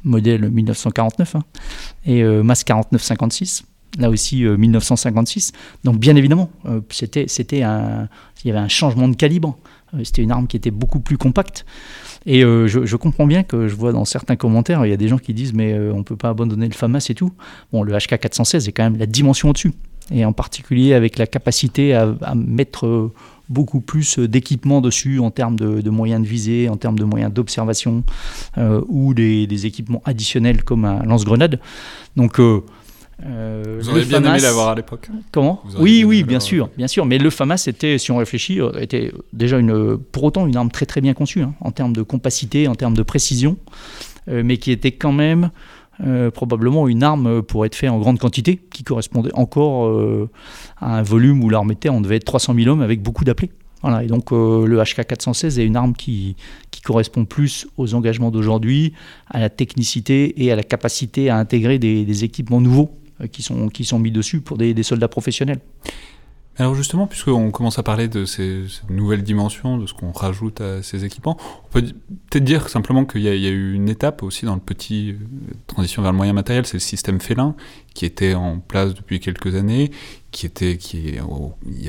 [0.06, 1.44] modèle 1949, hein,
[2.06, 3.64] et MAS 4956,
[3.98, 5.52] là aussi 1956.
[5.84, 6.50] Donc bien évidemment,
[6.90, 8.08] c'était, c'était un,
[8.44, 9.58] il y avait un changement de calibre.
[10.04, 11.66] C'était une arme qui était beaucoup plus compacte.
[12.26, 15.08] Et euh, je, comprends bien que je vois dans certains commentaires, il y a des
[15.08, 17.32] gens qui disent mais euh, on ne peut pas abandonner le FAMAS et tout.
[17.72, 19.74] Bon, le HK 416 est quand même la dimension au-dessus.
[20.12, 23.14] Et en particulier avec la capacité à, mettre euh,
[23.48, 28.04] beaucoup plus d'équipements dessus en termes de, moyens de visée, en termes de moyens d'observation
[28.88, 31.60] ou des, équipements additionnels comme un lance-grenade.
[32.16, 32.40] Donc
[33.26, 35.10] euh, vous auriez bien aimé l'avoir à l'époque.
[35.32, 37.06] Comment Oui, oui, bien sûr, bien sûr.
[37.06, 40.72] Mais le FAMAS était, si on réfléchit, euh, était déjà une, pour autant une arme
[40.72, 43.58] très très bien conçue hein, en termes de compacité, en termes de précision,
[44.30, 45.52] euh, mais qui était quand même
[46.34, 49.92] probablement une arme pour être fait en grande quantité, qui correspondait encore
[50.80, 53.52] à un volume où l'arme était, on devait être 300 000 hommes avec beaucoup d'appelés.
[53.82, 56.38] Voilà, et donc le HK416 est une arme qui,
[56.72, 58.94] qui correspond plus aux engagements d'aujourd'hui,
[59.30, 63.86] à la technicité et à la capacité à intégrer des équipements nouveaux qui, sont, qui
[63.86, 65.60] sont mis dessus pour des, soldats professionnels.
[66.58, 70.84] Alors justement, puisqu'on commence à parler de ces, nouvelles dimensions, de ce qu'on rajoute à
[70.84, 71.82] ces équipements, on peut
[72.30, 76.02] peut-être dire simplement qu'il y, a eu une étape aussi dans le petit euh, transition
[76.02, 77.56] vers le moyen matériel, c'est le système félin
[77.94, 79.92] qui était en place depuis quelques années,
[80.32, 81.18] qui était, qui,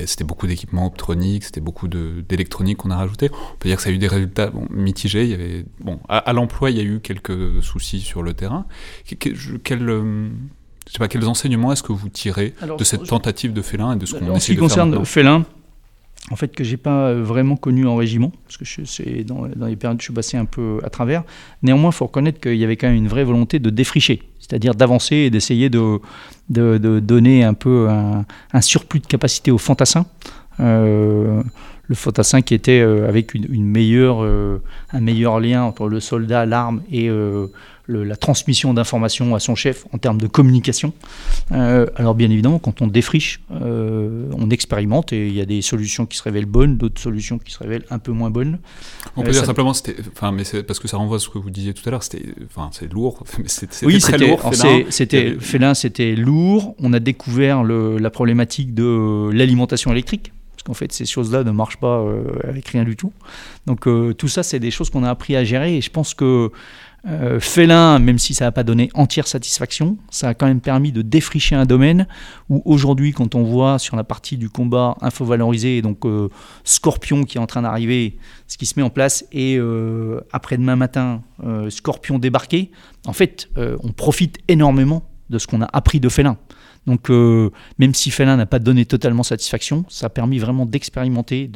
[0.05, 3.29] c'était beaucoup d'équipements optroniques, c'était beaucoup d'électronique qu'on a rajouté.
[3.31, 5.25] On peut dire que ça a eu des résultats mitigés.
[5.25, 8.65] Il bon, à, l'emploi, il y a eu quelques soucis sur le terrain.
[9.19, 10.29] quel, euh,
[10.91, 13.95] je sais pas, quels enseignements est-ce que vous tirez de cette tentative de félin et
[13.95, 15.45] de ce qu'on essaie de faire En ce qui concerne félin,
[16.31, 19.77] en fait, que j'ai pas euh, vraiment connu en régiment, parce que c'est dans, les
[19.77, 21.23] périodes que je suis passé un peu à travers.
[21.63, 24.75] Néanmoins, il faut reconnaître qu'il y avait quand même une vraie volonté de défricher, c'est-à-dire
[24.75, 26.01] d'avancer et d'essayer de,
[26.49, 30.05] de, donner un peu un, surplus de capacité aux fantassins.
[30.59, 31.41] Euh,
[31.87, 34.21] le fantassin qui était euh, avec une, meilleure,
[34.91, 37.09] un meilleur lien entre le soldat, l'arme et
[37.91, 40.93] la transmission d'informations à son chef en termes de communication.
[41.51, 45.61] Euh, alors bien évidemment, quand on défriche, euh, on expérimente et il y a des
[45.61, 48.59] solutions qui se révèlent bonnes, d'autres solutions qui se révèlent un peu moins bonnes.
[49.15, 51.49] On peut euh, dire simplement, enfin, mais parce que ça renvoie à ce que vous
[51.49, 53.23] disiez tout à l'heure, c'était, enfin, c'est lourd.
[53.45, 54.51] C'était oui, très lourd.
[54.89, 56.75] C'était Félin, c'était lourd.
[56.79, 61.79] On a découvert la problématique de l'alimentation électrique parce qu'en fait ces choses-là ne marchent
[61.79, 62.05] pas
[62.43, 63.11] avec rien du tout.
[63.65, 66.51] Donc tout ça, c'est des choses qu'on a appris à gérer et je pense que
[67.07, 70.91] euh, félin, même si ça n'a pas donné entière satisfaction, ça a quand même permis
[70.91, 72.05] de défricher un domaine
[72.47, 76.29] où aujourd'hui, quand on voit sur la partie du combat infovalorisé, donc euh,
[76.63, 80.75] Scorpion qui est en train d'arriver, ce qui se met en place, et euh, après-demain
[80.75, 81.23] matin,
[81.69, 82.69] Scorpion débarqué,
[83.07, 86.37] en fait, on profite énormément de ce qu'on a appris de félin.
[86.87, 91.49] Donc, euh, même si Félin n'a pas donné totalement satisfaction, ça a permis vraiment d'expérimenter,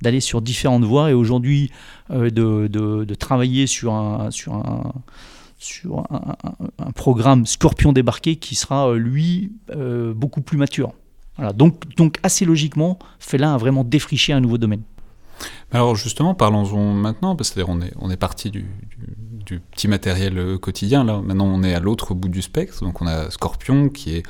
[0.00, 1.70] d'aller sur différentes voies et aujourd'hui
[2.10, 4.30] euh, de, travailler sur un,
[6.94, 9.52] programme Scorpion débarqué qui sera, euh, lui,
[10.14, 10.92] beaucoup plus mature.
[11.36, 11.52] Voilà.
[11.52, 14.82] Donc, donc, assez logiquement, Félin a vraiment défriché un nouveau domaine.
[15.72, 18.64] Alors justement, parlons-en maintenant, parce qu'on est, on est parti du,
[19.44, 21.20] petit matériel quotidien, là.
[21.22, 24.22] Maintenant on est à l'autre bout du spectre, donc on a Scorpion qui est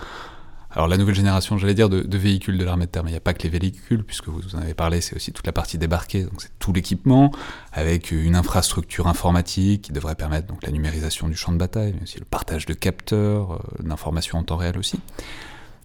[0.75, 3.19] alors la nouvelle génération, j'allais dire, de, véhicules de l'armée de terre, mais il n'y
[3.19, 5.79] a pas que les véhicules, puisque vous en avez parlé, c'est aussi toute la partie
[5.79, 7.31] débarquée, donc c'est tout l'équipement,
[7.73, 12.03] avec une infrastructure informatique qui devrait permettre donc la numérisation du champ de bataille, mais
[12.03, 14.99] aussi le partage de capteurs, euh, d'informations en temps réel aussi.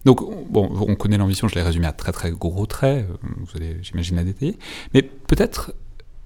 [0.04, 3.56] Donc, bon, on connaît l'ambition, je l'ai résumé à très très gros traits, euh, vous
[3.56, 4.58] allez, j'imagine, la détailler,
[4.92, 5.72] mais peut-être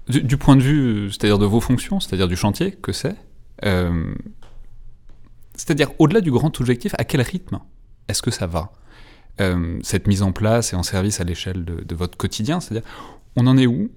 [0.07, 3.15] du, point de vue, c'est-à-dire de vos fonctions, c'est-à-dire du chantier, que c'est,
[3.65, 4.13] euh,
[5.55, 7.59] c'est-à-dire au-delà du grand objectif, à quel rythme
[8.07, 8.71] est-ce que ça va?
[9.41, 12.87] Euh, Cette mise en place et en service à l'échelle de, votre quotidien, c'est-à-dire,
[13.35, 13.89] on en est où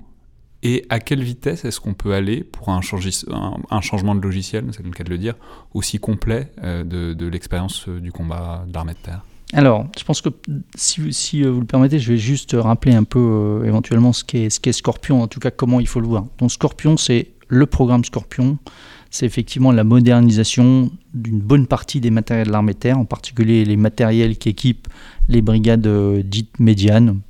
[0.65, 4.91] et à quelle vitesse est-ce qu'on peut aller pour un, changement de logiciel, c'est le
[4.91, 5.35] cas de le dire,
[5.73, 9.25] aussi complet euh, de, l'expérience euh, du combat de l'armée de terre?
[9.55, 10.29] Alors, je pense que
[10.77, 15.27] si, vous le permettez, je vais juste rappeler un peu éventuellement ce qu'est, Scorpion, en
[15.27, 16.27] tout cas comment il faut le voir.
[16.39, 18.59] Donc Scorpion, c'est le programme Scorpion,
[19.11, 23.77] c'est effectivement la modernisation d'une bonne partie des matériels de l'armée terre, en particulier les
[23.77, 24.89] matériels qui équipent
[25.29, 27.21] les brigades euh, dites médianes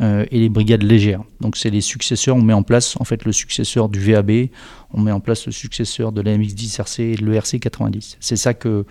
[0.00, 1.22] euh, et les brigades légères.
[1.40, 4.48] Donc c'est les successeurs, on met en place en fait le successeur du VAB,
[4.92, 8.16] on met en place le successeur de l'AMX-10RC et de l'ERC 90.
[8.18, 8.84] C'est ça que,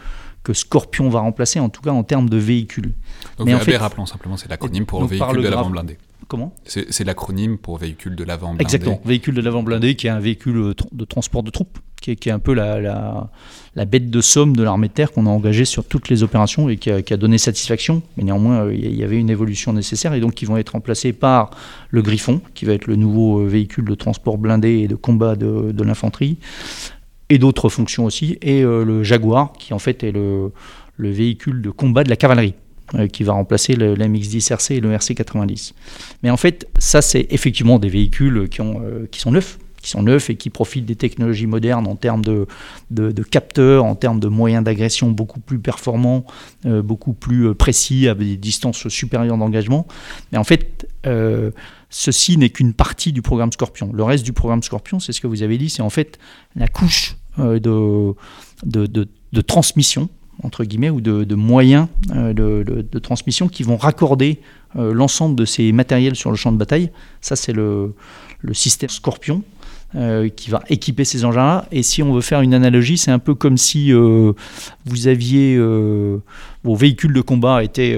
[0.48, 2.94] que Scorpion va remplacer, en tout cas en termes de véhicules.
[3.38, 5.98] Donc Mais en fait, rappelons simplement, c'est l'acronyme pour le véhicule de l'avant blindé.
[6.30, 6.54] Comment?
[6.66, 8.64] C'est l'acronyme pour véhicule de l'avant blindé.
[8.64, 12.12] Exactement, véhicule de l'avant blindé qui est un véhicule euh, de transport de troupes, qui
[12.12, 12.80] est, un peu la,
[13.76, 16.70] la, bête de somme de l'armée de terre qu'on a engagée sur toutes les opérations
[16.70, 18.02] et qui a, donné satisfaction.
[18.16, 21.12] Mais néanmoins, euh, il y avait une évolution nécessaire et donc qui vont être remplacés
[21.12, 21.52] par
[21.90, 25.36] le Griffon, qui va être le nouveau euh, véhicule de transport blindé et de combat
[25.36, 26.38] de, de l'infanterie,
[27.30, 30.52] et d'autres fonctions aussi, et le Jaguar, qui en fait est le,
[30.96, 32.54] le véhicule de combat de la cavalerie.
[32.96, 35.74] Euh, qui va remplacer le, l'MX-10 RC et le RC-90.
[36.24, 39.90] Mais en fait, ça, c'est effectivement des véhicules qui, ont, euh, qui sont neufs, qui
[39.90, 42.48] sont neufs et qui profitent des technologies modernes en termes de,
[43.30, 46.26] capteurs, en termes de moyens d'agression beaucoup plus performants,
[46.66, 49.86] euh, beaucoup plus précis, avec des distances supérieures d'engagement.
[50.32, 50.88] Mais en fait,
[51.90, 53.92] ceci n'est qu'une partie du programme Scorpion.
[53.94, 56.20] Le reste du programme Scorpion, c'est ce que vous avez dit, c'est en fait
[56.56, 58.16] la couche de,
[58.66, 60.10] de, transmission
[60.44, 64.40] entre guillemets, ou de, moyens euh, de, transmission qui vont raccorder
[64.76, 66.92] euh, l'ensemble de ces matériels sur le champ de bataille.
[67.22, 67.94] Ça, c'est le,
[68.54, 69.44] système Scorpion.
[69.96, 71.66] Euh, qui va équiper ces engins-là.
[71.72, 76.76] Et si on veut faire une analogie, c'est un peu comme si vous aviez vos
[76.76, 77.98] véhicules de combat étaient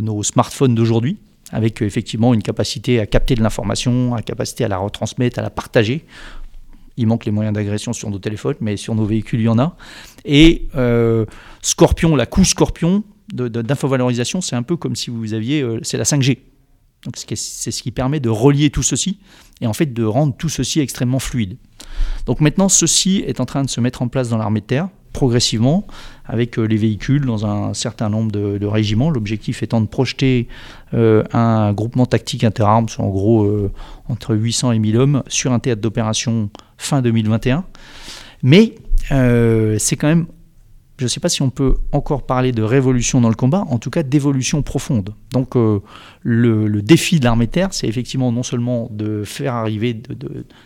[0.00, 1.18] nos smartphones d'aujourd'hui,
[1.52, 5.50] avec effectivement une capacité à capter de l'information, une capacité à la retransmettre, à la
[5.50, 6.04] partager.
[6.96, 9.58] Il manque les moyens d'agression sur nos téléphones, mais sur nos véhicules, il y en
[9.58, 9.76] a.
[10.24, 11.26] Et euh,
[11.62, 16.04] Scorpion, la couche Scorpion d'infovalorisation, c'est un peu comme si vous aviez, euh, c'est la
[16.04, 16.38] 5G.
[17.04, 17.36] Donc c'est
[17.70, 19.18] ce qui permet de relier tout ceci
[19.60, 21.56] et en fait de rendre tout ceci extrêmement fluide.
[22.24, 24.88] Donc maintenant, ceci est en train de se mettre en place dans l'armée de terre
[25.12, 25.86] progressivement
[26.28, 29.10] avec euh, les véhicules dans un certain nombre de, régiments.
[29.10, 30.48] L'objectif étant de projeter
[30.94, 33.72] euh, un groupement tactique interarmes, en gros euh,
[34.08, 37.64] entre 800 et 1000 hommes, sur un théâtre d'opération fin 2021.
[38.42, 38.74] Mais
[39.08, 40.26] c'est quand même
[40.98, 43.78] je ne sais pas si on peut encore parler de révolution dans le combat, en
[43.78, 45.14] tout cas d'évolution profonde.
[45.30, 45.54] Donc
[46.22, 50.00] le, défi de l'armée terre, c'est effectivement non seulement de faire arriver,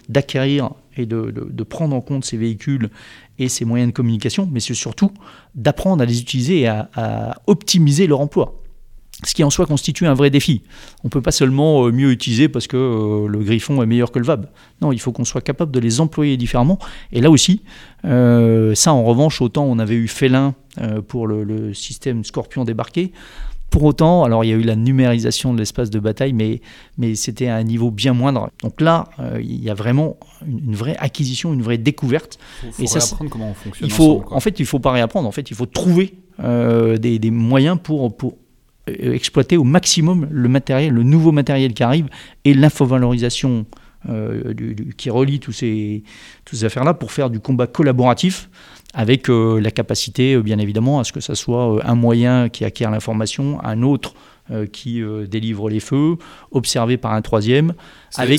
[0.08, 0.70] d'acquérir
[1.06, 2.90] de, prendre en compte ces véhicules
[3.38, 5.10] et ces moyens de communication, mais c'est surtout
[5.54, 8.56] d'apprendre à les utiliser et à, optimiser leur emploi.
[9.22, 10.62] Ce qui en soi constitue un vrai défi.
[11.04, 14.12] On ne peut pas seulement euh, mieux utiliser parce que euh, le griffon est meilleur
[14.12, 14.46] que le VAB.
[14.80, 16.78] Non, il faut qu'on soit capable de les employer différemment.
[17.12, 17.60] Et là aussi,
[18.06, 20.54] euh, ça en revanche, autant on avait eu Félin
[21.08, 23.12] pour le, système Scorpion débarqué,
[23.70, 26.60] pour autant, alors il y a eu la numérisation de l'espace de bataille, mais,
[26.98, 28.50] mais c'était à un niveau bien moindre.
[28.62, 32.38] Donc là, euh, il y a vraiment une, vraie acquisition, une vraie découverte.
[32.64, 33.88] Il faut, et réapprendre comment on fonctionne.
[33.88, 35.28] Il faut, en fait, il ne faut pas réapprendre.
[35.28, 38.36] En fait, il faut trouver euh, des, des, moyens pour, pour
[38.88, 42.08] euh, exploiter au maximum le matériel, le nouveau matériel qui arrive
[42.44, 43.66] et l'infovalorisation
[44.96, 46.04] qui relie tous ces,
[46.46, 48.48] toutes ces affaires-là pour faire du combat collaboratif
[48.94, 52.48] avec euh, la capacité, euh, bien évidemment, à ce que ce soit euh, un moyen
[52.48, 54.14] qui acquiert l'information, un autre
[54.72, 56.16] qui délivre les feux,
[56.50, 57.72] observé par un troisième.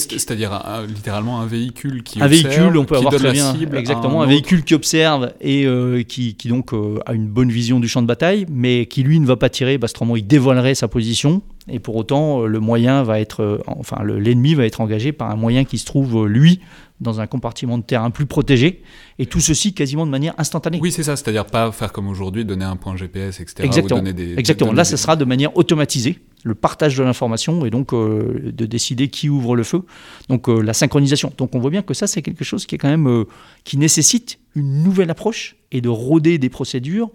[0.09, 4.65] C'est-à-dire littéralement un véhicule qui un véhicule, on peut avoir très bien, exactement, un, véhicule
[4.65, 5.65] qui observe et
[6.05, 6.73] qui, qui, donc
[7.05, 9.79] a une bonne vision du champ de bataille, mais qui lui ne va pas tirer,
[9.79, 14.65] parce il dévoilerait sa position Et pour autant, le moyen va être, enfin, l'ennemi va
[14.65, 16.59] être engagé par un moyen qui se trouve, lui,
[17.01, 18.83] dans un compartiment de terrain plus protégé,
[19.19, 20.79] et tout ceci quasiment de manière instantanée.
[20.81, 23.63] Oui, c'est ça, c'est-à-dire pas faire comme aujourd'hui, donner un point GPS, etc.
[23.63, 24.05] Exactement.
[24.37, 24.71] Exactement.
[24.71, 29.09] Là, ce sera de manière automatisée, le partage de l'information, et donc euh, de décider
[29.09, 29.83] qui ouvre le feu,
[30.29, 31.33] donc euh, la synchronisation.
[31.37, 33.25] Donc on voit bien que ça, c'est quelque chose qui est quand même euh,
[33.63, 37.09] qui nécessite une nouvelle approche et de rôder des procédures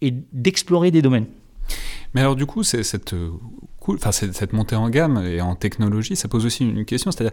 [0.00, 1.26] et d'explorer des domaines.
[2.14, 3.14] Mais alors du coup, c'est cette,
[3.80, 7.32] cool, enfin, cette montée en gamme et en technologie, ça pose aussi une question, c'est-à-dire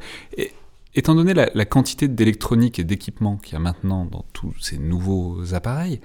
[0.96, 5.54] Étant donné la, quantité d'électronique et d'équipement qu'il y a maintenant dans tous ces nouveaux
[5.54, 6.02] appareils,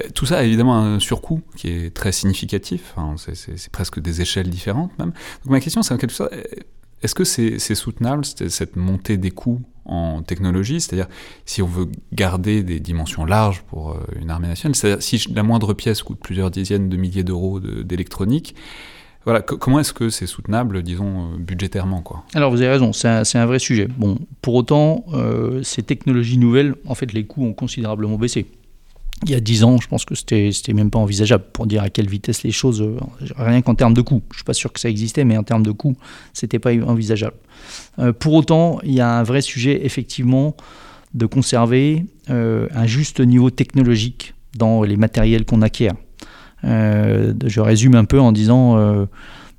[0.00, 4.50] euh, tout ça a évidemment un surcoût qui est très significatif, c'est presque des échelles
[4.50, 5.12] différentes même.
[5.44, 6.32] Donc ma question c'est en quelque sorte,
[7.02, 10.80] est-ce que c'est soutenable cette montée des coûts en technologie?
[10.80, 11.08] C'est-à-dire
[11.46, 15.42] si on veut garder des dimensions larges pour euh, une armée nationale, c'est-à-dire si la
[15.42, 18.54] moindre pièce coûte plusieurs dizaines de milliers d'euros d'électronique,
[19.24, 22.24] voilà, comment est-ce que c'est soutenable, disons, euh, budgétairement quoi?
[22.34, 23.86] Alors vous avez raison, c'est un, vrai sujet.
[23.86, 28.46] Bon, pour autant, euh, ces technologies nouvelles, en fait, les coûts ont considérablement baissé.
[29.24, 31.90] Il y a 10 ans, je pense que c'était même pas envisageable pour dire à
[31.90, 32.98] quelle vitesse les choses, euh,
[33.36, 34.22] rien qu'en termes de coûts.
[34.32, 35.96] Je suis pas sûr que ça existait, mais en termes de coûts,
[36.32, 37.36] c'était pas envisageable.
[38.18, 40.56] pour autant, il y a un vrai sujet, effectivement,
[41.14, 45.94] de conserver un juste niveau technologique dans les matériels qu'on acquiert.
[46.64, 49.06] Euh, je résume un peu en disant euh,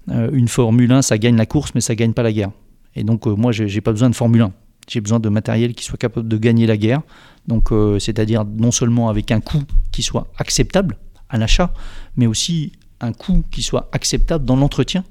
[0.10, 2.52] euh, une Formule 1, ça gagne la course, mais ça gagne pas la guerre.
[2.96, 4.52] Et donc moi, j'ai pas besoin de Formule 1.
[4.88, 7.02] J'ai besoin de matériel qui soit capable de gagner la guerre.
[7.48, 10.98] Donc, c'est-à-dire non seulement avec un coût qui soit acceptable
[11.30, 11.74] à l'achat,
[12.16, 15.04] mais aussi un coût qui soit acceptable dans l'entretien,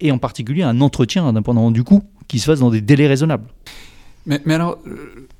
[0.00, 3.48] et en particulier un entretien, indépendamment du coût, qui se fasse dans des délais raisonnables.
[4.26, 4.78] Mais, mais alors,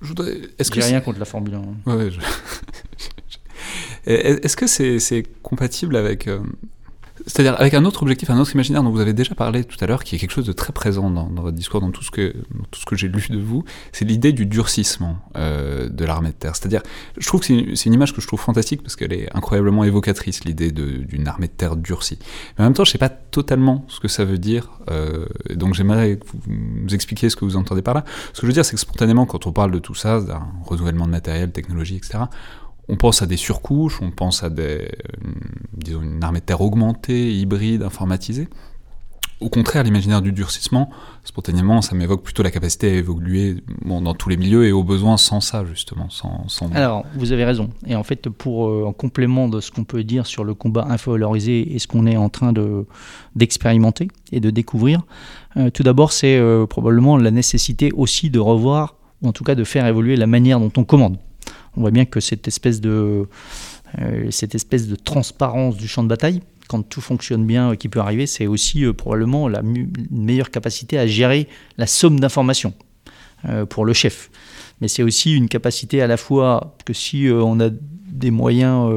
[0.00, 0.38] je voudrais.
[0.58, 1.92] Est-ce que rien contre la Formule 1.
[1.92, 2.18] Ouais, je...
[4.06, 6.40] Est-ce que c'est compatible avec euh,
[7.26, 9.86] c'est-à-dire avec un autre objectif, un autre imaginaire dont vous avez déjà parlé tout à
[9.86, 12.34] l'heure, qui est quelque chose de très présent dans, votre discours, dans tout ce que,
[12.70, 16.34] tout ce que j'ai lu de vous, c'est l'idée du durcissement euh, de l'armée de
[16.34, 16.56] terre.
[16.56, 16.82] C'est-à-dire,
[17.18, 20.44] je trouve que c'est une, image que je trouve fantastique parce qu'elle est incroyablement évocatrice,
[20.44, 22.18] l'idée d'une armée de terre durcie.
[22.56, 25.26] Mais en même temps, je ne sais pas totalement ce que ça veut dire, euh,
[25.54, 28.04] donc j'aimerais que vous nous expliquiez ce que vous entendez par là.
[28.32, 30.46] Ce que je veux dire, c'est que spontanément, quand on parle de tout ça, d'un
[30.64, 32.24] renouvellement de matériel, technologie, etc.,
[32.90, 35.30] on pense à des surcouches, on pense à des, euh,
[35.74, 38.48] disons une armée de terre augmentée, hybride, informatisée.
[39.40, 40.90] Au contraire, l'imaginaire du durcissement,
[41.24, 45.16] spontanément, ça m'évoque plutôt la capacité à évoluer dans tous les milieux et au besoin
[45.16, 46.10] sans ça, justement.
[46.10, 47.70] Sans, Alors, vous avez raison.
[47.86, 50.86] Et en fait, pour, euh, en complément de ce qu'on peut dire sur le combat
[50.90, 52.52] infovalorisé et ce qu'on est en train
[53.34, 55.00] d'expérimenter et de découvrir,
[55.56, 56.38] euh, tout d'abord, c'est
[56.68, 60.60] probablement la nécessité aussi de revoir, ou en tout cas de faire évoluer la manière
[60.60, 61.16] dont on commande
[61.76, 63.26] on voit bien que cette espèce de,
[63.98, 67.88] euh, cette espèce de transparence du champ de bataille, quand tout fonctionne bien, euh, qui
[67.88, 69.62] peut arriver, c'est aussi euh, probablement la
[70.10, 71.48] meilleure capacité à gérer
[71.78, 72.74] la somme d'informations
[73.70, 74.30] pour le chef.
[74.82, 78.92] Mais c'est aussi une capacité à la fois que si on a des moyens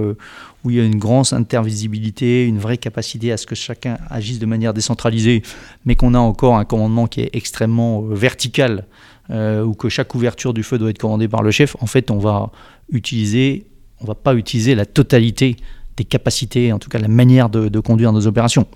[0.63, 4.39] où il y a une grande intervisibilité, une vraie capacité à ce que chacun agisse
[4.39, 5.43] de manière décentralisée,
[5.85, 8.85] mais qu'on a encore un commandement qui est extrêmement vertical
[9.29, 12.11] euh, ou que chaque ouverture du feu doit être commandée par le chef, en fait,
[12.11, 12.51] on va
[12.91, 13.65] utiliser,
[14.01, 15.55] on va pas utiliser la totalité
[15.95, 18.67] des capacités, en tout cas la manière de, conduire nos opérations.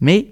[0.00, 0.28] Mais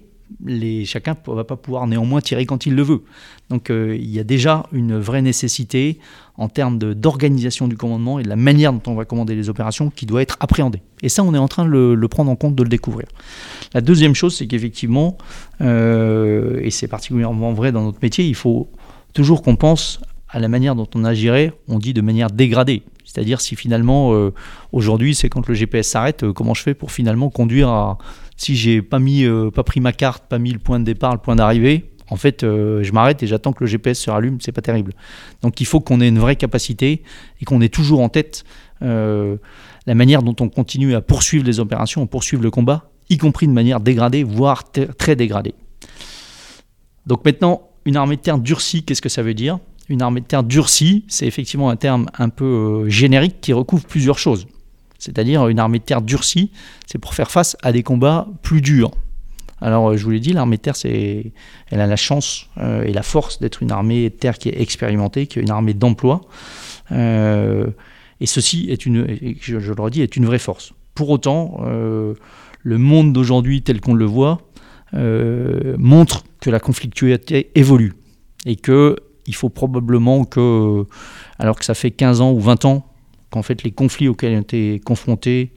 [0.84, 3.02] chacun ne va pas pouvoir néanmoins tirer quand il le veut.
[3.50, 5.98] Donc euh, il y a déjà une vraie nécessité
[6.36, 9.90] en termes d'organisation du commandement et de la manière dont on va commander les opérations
[9.90, 10.80] qui doit être appréhendée.
[11.02, 13.06] Et ça, on est en train de le, prendre en compte, de le découvrir.
[13.74, 15.18] La deuxième chose, c'est qu'effectivement,
[15.60, 18.70] euh, et c'est particulièrement vrai dans notre métier, il faut
[19.12, 22.82] toujours qu'on pense à la manière dont on agirait, on dit de manière dégradée.
[23.04, 24.32] C'est-à-dire si finalement, euh,
[24.72, 27.98] aujourd'hui, c'est quand le GPS s'arrête, euh, comment je fais pour finalement conduire à...
[28.36, 31.12] Si j'ai pas, mis, euh, pas pris ma carte, pas mis le point de départ,
[31.12, 34.52] le point d'arrivée, en fait, je m'arrête et j'attends que le GPS se rallume, c'est
[34.52, 34.92] pas terrible.
[35.40, 37.02] Donc il faut qu'on ait une vraie capacité
[37.40, 38.44] et qu'on ait toujours en tête
[38.82, 39.38] la
[39.94, 43.80] manière dont on continue à poursuivre les opérations, poursuivre le combat, y compris de manière
[43.80, 44.64] dégradée, voire
[44.98, 45.54] très dégradée.
[47.06, 49.58] Donc maintenant, une armée de terre durcie, qu'est-ce que ça veut dire?
[49.88, 53.84] Une armée de terre durcie, c'est effectivement un terme un peu euh, générique qui recouvre
[53.84, 54.46] plusieurs choses.
[54.98, 56.52] C'est-à-dire une armée de terre durcie,
[56.86, 58.92] c'est pour faire face à des combats plus durs.
[59.60, 62.92] Alors, euh, je vous l'ai dit, l'armée de terre, elle a la chance euh, et
[62.92, 66.20] la force d'être une armée de terre qui est expérimentée, qui est une armée d'emploi.
[66.90, 70.72] et ceci est une, je, je, le redis, est une vraie force.
[70.94, 74.40] Pour autant, le monde d'aujourd'hui tel qu'on le voit
[74.92, 77.94] montre que la conflictualité évolue
[78.46, 80.84] et que il faut probablement que,
[81.38, 82.84] alors que ça fait 15 ans ou 20 ans
[83.30, 85.52] qu'en fait les conflits auxquels on était confrontés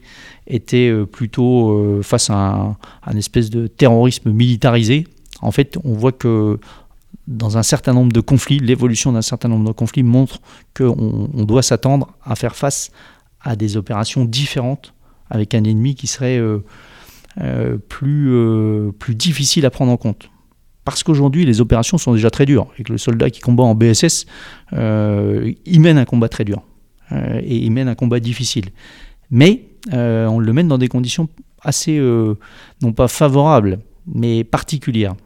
[0.46, 5.06] étaient plutôt face à un, un, espèce de terrorisme militarisé.
[5.42, 6.58] En fait, on voit que
[7.26, 10.40] dans un certain nombre de conflits, l'évolution d'un certain nombre de conflits montre
[10.76, 12.90] qu'on on doit s'attendre à faire face
[13.40, 14.94] à des opérations différentes
[15.30, 16.64] avec un ennemi qui serait euh, euh,
[17.88, 20.30] plus, euh, plus difficile à prendre en compte.
[20.84, 22.68] Parce qu'aujourd'hui, les opérations sont déjà très dures.
[22.78, 24.26] Et que le soldat qui combat en BSS,
[24.72, 26.62] il mène un combat très dur.
[27.12, 28.66] et il mène un combat difficile.
[29.30, 31.28] Mais on le mène dans des conditions
[31.60, 31.98] assez,
[32.82, 35.16] non pas favorables, mais particulières.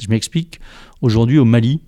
[0.00, 0.58] Je m'explique.
[1.00, 1.80] Aujourd'hui, au Mali,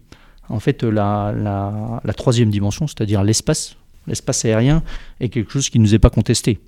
[0.48, 4.82] en fait, la, la, troisième dimension, c'est-à-dire l'espace, l'espace aérien,
[5.20, 6.60] est quelque chose qui ne nous est pas contesté.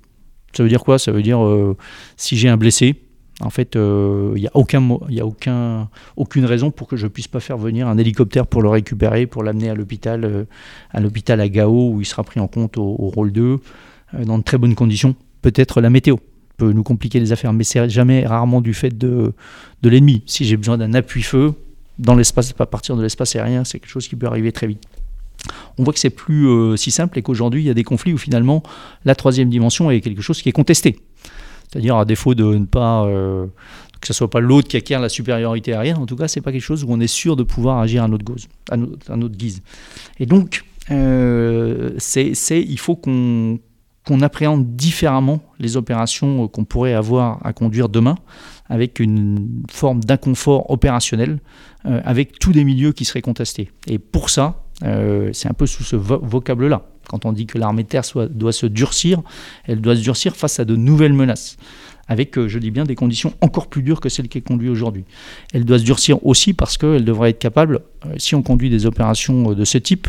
[0.53, 0.99] Ça veut dire quoi?
[0.99, 1.75] Ça veut dire euh,
[2.17, 2.95] si j'ai un blessé,
[3.41, 7.27] en fait, il euh, n'y a, a aucun, aucune raison pour que je ne puisse
[7.27, 10.43] pas faire venir un hélicoptère pour le récupérer, pour l'amener à l'hôpital, euh,
[10.91, 13.59] à l'hôpital à Gao, où il sera pris en compte au, rôle 2,
[14.25, 15.15] dans de très bonnes conditions.
[15.41, 16.17] Peut-être la météo
[16.57, 19.33] peut nous compliquer les affaires, mais c'est jamais rarement du fait de,
[19.81, 20.23] de l'ennemi.
[20.25, 21.53] Si j'ai besoin d'un appui-feu
[21.97, 24.83] dans l'espace, à partir de l'espace aérien, c'est quelque chose qui peut arriver très vite.
[25.77, 28.13] On voit que c'est plus euh, si simple et qu'aujourd'hui il y a des conflits
[28.13, 28.63] où finalement
[29.05, 30.99] la troisième dimension est quelque chose qui est contesté.
[31.71, 33.45] C'est-à-dire à défaut de ne pas euh,
[34.01, 36.51] que ce soit pas l'autre qui acquiert la supériorité aérienne, en tout cas c'est pas
[36.51, 38.25] quelque chose où on est sûr de pouvoir agir à notre,
[38.69, 39.61] à notre, guise.
[40.19, 43.59] Et donc euh, c'est, il faut qu'on
[44.05, 48.15] qu'on appréhende différemment les opérations qu'on pourrait avoir à conduire demain,
[48.67, 51.39] avec une forme d'inconfort opérationnel,
[51.83, 53.69] avec tous des milieux qui seraient contestés.
[53.85, 56.83] Et pour ça, euh, c'est un peu sous ce vocable-là.
[57.07, 59.21] Quand on dit que l'armée de terre doit se durcir,
[59.65, 61.57] elle doit se durcir face à de nouvelles menaces
[62.07, 64.71] avec, euh, je dis bien, des conditions encore plus dures que celles qui est conduite
[64.71, 65.05] aujourd'hui.
[65.53, 67.81] Elle doit se durcir aussi parce qu'elle devrait être capable,
[68.17, 70.07] si on conduit des opérations de ce type,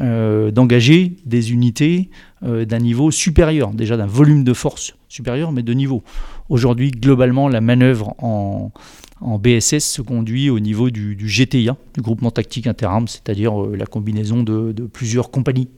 [0.00, 2.10] euh, d'engager des unités
[2.42, 6.02] euh, d'un niveau supérieur, déjà d'un volume de force supérieur, mais de niveau.
[6.48, 8.72] Aujourd'hui, globalement, la manœuvre en,
[9.20, 14.42] BSS se conduit au niveau du, GTIA, du groupement tactique interarmes, c'est-à-dire euh, la combinaison
[14.42, 15.68] de, plusieurs compagnies.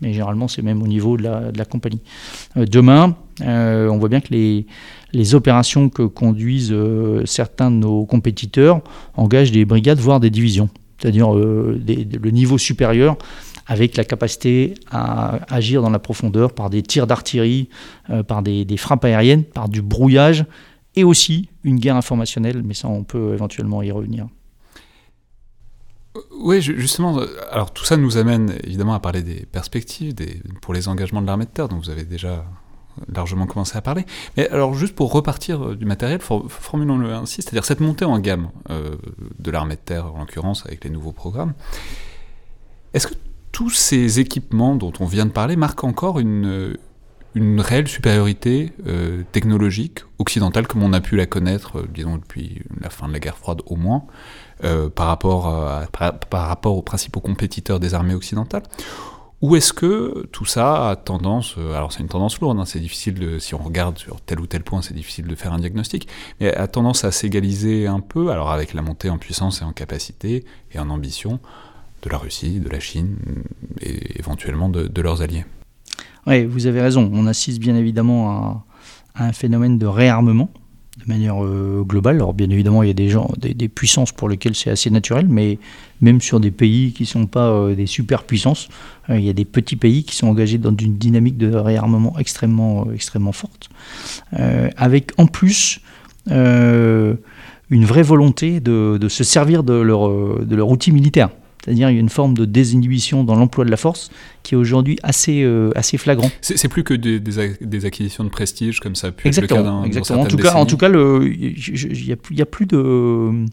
[0.00, 2.00] Mais généralement, c'est même au niveau de la, compagnie.
[2.56, 4.34] demain, on voit bien que
[5.12, 6.74] les opérations que conduisent
[7.24, 8.82] certains de nos compétiteurs
[9.16, 10.68] engagent des brigades, voire des divisions
[10.98, 13.16] c'est-à-dire le niveau supérieur
[13.66, 17.68] avec la capacité à agir dans la profondeur par des tirs d'artillerie,
[18.10, 20.44] euh, par des, frappes aériennes, par du brouillage,
[20.94, 24.28] et aussi une guerre informationnelle, mais ça on peut éventuellement y revenir.
[26.38, 27.18] Oui, justement,
[27.50, 30.14] alors tout ça nous amène évidemment à parler des perspectives
[30.62, 32.46] pour les engagements de l'armée de terre, dont vous avez déjà
[33.12, 34.06] largement commencé à parler.
[34.36, 38.48] Mais alors juste pour repartir euh, du matériel, formulons-le ainsi, c'est-à-dire cette montée en gamme
[38.70, 38.96] euh,
[39.38, 41.52] de l'armée de terre, en l'occurrence avec les nouveaux programmes,
[42.94, 43.14] est-ce que
[43.56, 46.76] tous ces équipements dont on vient de parler marquent encore une,
[47.34, 52.60] une réelle supériorité euh, technologique occidentale comme on a pu la connaître, euh, disons, depuis
[52.82, 54.04] la fin de la guerre froide au moins,
[54.62, 55.44] euh, par, rapport
[55.90, 58.62] par, rapport aux principaux compétiteurs des armées occidentales.
[59.40, 63.14] Ou est-ce que tout ça a tendance, alors c'est une tendance lourde, hein, c'est difficile
[63.14, 66.08] de, si on regarde sur tel ou tel point, c'est difficile de faire un diagnostic,
[66.40, 69.72] mais a tendance à s'égaliser un peu, alors avec la montée en puissance et en
[69.72, 71.40] capacité et en ambition,
[72.02, 73.16] de la Russie, de la Chine
[73.80, 75.44] et éventuellement de, leurs alliés.
[76.26, 77.10] Oui, vous avez raison.
[77.12, 78.64] On assiste bien évidemment
[79.14, 80.50] à, un phénomène de réarmement
[81.04, 82.16] de manière euh, globale.
[82.16, 85.26] Alors bien évidemment, il y a des, gens, des, puissances pour lesquelles c'est assez naturel,
[85.28, 85.58] mais
[86.00, 88.68] même sur des pays qui ne sont pas euh, des superpuissances,
[89.10, 92.18] euh, il y a des petits pays qui sont engagés dans une dynamique de réarmement
[92.18, 93.68] extrêmement, extrêmement forte,
[94.76, 95.80] avec en plus
[96.28, 100.08] une vraie volonté de, se servir de leur,
[100.44, 101.30] de leur outil militaire.
[101.66, 104.12] C'est-à-dire il y a une forme de désinhibition dans l'emploi de la force
[104.44, 106.30] qui est aujourd'hui assez, euh, assez flagrant.
[106.40, 109.80] C'est plus que des, des, acquisitions de prestige comme ça a pu exactement, être le
[109.80, 110.20] cas exactement.
[110.20, 113.46] En tout, cas, en tout cas, il n'y a, plus de...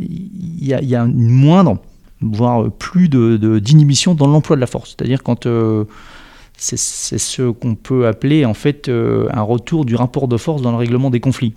[0.00, 1.78] Il y a, y a, une moindre,
[2.20, 4.96] voire plus d'inhibition de, dans l'emploi de la force.
[4.96, 5.46] C'est-à-dire quand...
[5.46, 5.84] Euh,
[6.58, 10.70] c'est ce qu'on peut appeler en fait euh, un retour du rapport de force dans
[10.70, 11.52] le règlement des conflits.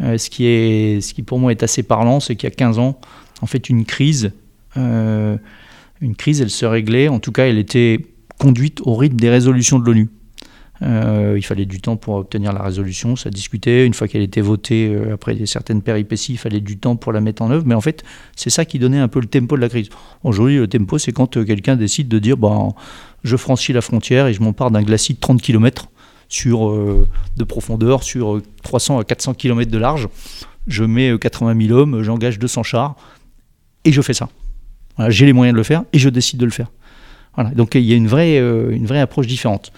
[0.00, 2.80] ce, qui est, ce qui pour moi est assez parlant, c'est qu'il y a 15
[2.80, 3.00] ans,
[3.40, 4.32] en fait, une crise
[4.76, 5.36] euh,
[6.00, 8.06] une crise, elle se réglait, en tout cas, elle était
[8.38, 10.08] conduite au rythme des résolutions de l'ONU.
[10.80, 13.86] Euh, il fallait du temps pour obtenir la résolution, ça discutait.
[13.86, 17.20] Une fois qu'elle était votée, euh, après certaines péripéties, il fallait du temps pour la
[17.20, 17.64] mettre en œuvre.
[17.66, 18.02] Mais en fait,
[18.34, 19.90] c'est ça qui donnait un peu le tempo de la crise.
[20.24, 22.74] Aujourd'hui, le tempo, c'est quand quelqu'un décide de dire bon,
[23.22, 25.88] je franchis la frontière et je m'empare d'un glacis de 30 km
[26.28, 26.74] sur,
[27.36, 30.08] de profondeur sur 300 à 400 km de large.
[30.66, 32.96] Je mets 80 000 hommes, j'engage 200 chars
[33.84, 34.28] et je fais ça
[35.08, 36.70] j'ai les moyens de le faire et je décide de le faire.
[37.34, 37.50] Voilà.
[37.50, 39.72] Donc il y a une vraie, euh, une vraie approche différente.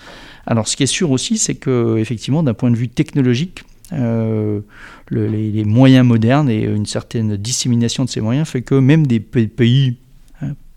[0.46, 5.52] Alors, ce qui est sûr aussi, c'est que effectivement, d'un point de vue technologique, les,
[5.52, 9.96] les, moyens modernes et une certaine dissémination de ces moyens fait que même des pays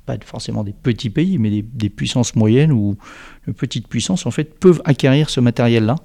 [0.08, 2.95] pas forcément des petits pays, mais des, puissances moyennes ou
[3.45, 5.95] de petites puissances, en fait, peuvent acquérir ce matériel-là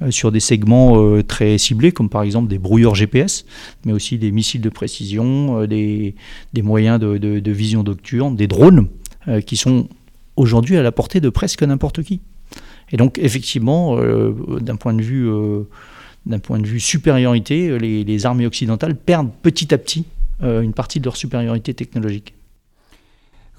[0.00, 3.44] euh, sur des segments euh, très ciblés, comme par exemple des brouilleurs GPS,
[3.84, 6.14] mais aussi des missiles de précision, euh, des,
[6.62, 8.88] moyens de, vision nocturne, des drones,
[9.44, 9.88] qui sont
[10.36, 12.20] aujourd'hui à la portée de presque n'importe qui.
[12.92, 13.98] Et donc, effectivement,
[14.60, 15.28] d'un point de vue
[16.24, 20.06] d'un point de vue supériorité, les, armées occidentales perdent petit à petit
[20.40, 22.34] une partie de leur supériorité technologique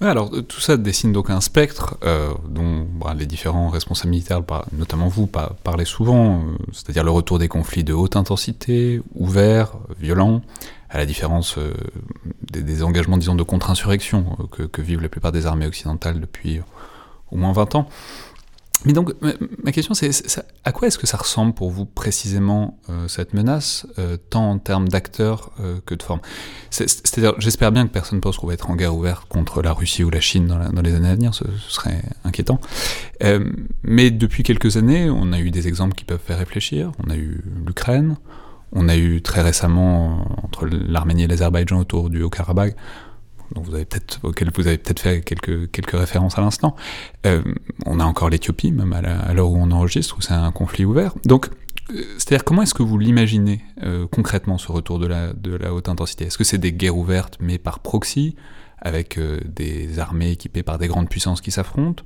[0.08, 4.40] alors euh, tout ça dessine donc un spectre euh, dont bah, les différents responsables militaires,
[4.72, 10.40] notamment vous, parlez souvent, euh, c'est-à-dire le retour des conflits de haute intensité, ouverts, violents,
[10.88, 11.56] à la différence
[12.50, 16.60] des, engagements, disons, de contre-insurrection que, que, vivent la plupart des armées occidentales depuis
[17.30, 17.88] au moins 20 ans.
[18.86, 19.12] Mais donc,
[19.62, 20.10] ma question, c'est
[20.64, 24.58] à quoi est-ce que ça ressemble pour vous précisément euh, cette menace, euh, tant en
[24.58, 26.20] termes d'acteurs euh, que de forme
[26.70, 29.72] C'est-à-dire, j'espère bien que personne ne pense qu'on va être en guerre ouverte contre la
[29.72, 32.58] Russie ou la Chine dans, les années à venir, ce, serait inquiétant.
[33.82, 36.92] mais depuis quelques années, on a eu des exemples qui peuvent faire réfléchir.
[37.06, 38.16] On a eu l'Ukraine,
[38.72, 42.76] on a eu très récemment, entre l'Arménie et l'Azerbaïdjan autour du Haut-Karabakh,
[43.54, 46.76] dont vous avez peut-être, auquel vous avez peut-être fait quelques, quelques références à l'instant.
[47.26, 47.42] Euh,
[47.86, 51.14] on a encore l'Éthiopie, même à l'heure où on enregistre, où c'est un conflit ouvert.
[51.24, 51.48] Donc,
[51.90, 55.74] euh, c'est-à-dire, comment est-ce que vous l'imaginez euh, concrètement, ce retour de la, de la
[55.74, 56.26] haute intensité?
[56.26, 58.36] Est-ce que c'est des guerres ouvertes, mais par proxy,
[58.82, 62.02] avec des armées équipées par des grandes puissances qui s'affrontent?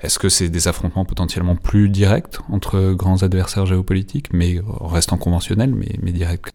[0.00, 5.74] Est-ce que c'est des affrontements potentiellement plus directs entre grands adversaires géopolitiques, mais restant conventionnels,
[5.74, 6.52] mais, mais directs?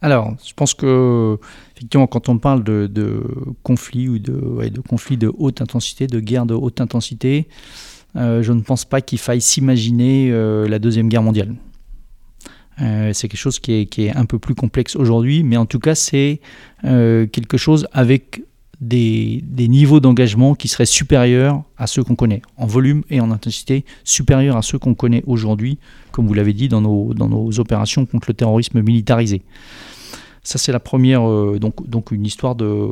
[0.00, 1.38] Alors, je pense que
[1.76, 3.22] effectivement, quand on parle de,
[3.62, 7.48] conflits ou de, conflits de haute intensité, de guerres de haute intensité,
[8.16, 11.54] euh, je ne pense pas qu'il faille s'imaginer euh, la deuxième guerre mondiale.
[12.80, 15.94] Euh, c'est quelque chose qui est, un peu plus complexe aujourd'hui, mais en tout cas,
[15.94, 16.40] c'est
[16.82, 18.42] quelque chose avec
[18.84, 23.84] des, niveaux d'engagement qui seraient supérieurs à ceux qu'on connaît, en volume et en intensité,
[24.04, 25.78] supérieurs à ceux qu'on connaît aujourd'hui,
[26.12, 29.42] comme vous l'avez dit, dans nos, dans nos opérations contre le terrorisme militarisé.
[30.46, 32.86] Ça, c'est la première, euh, donc, donc une histoire de,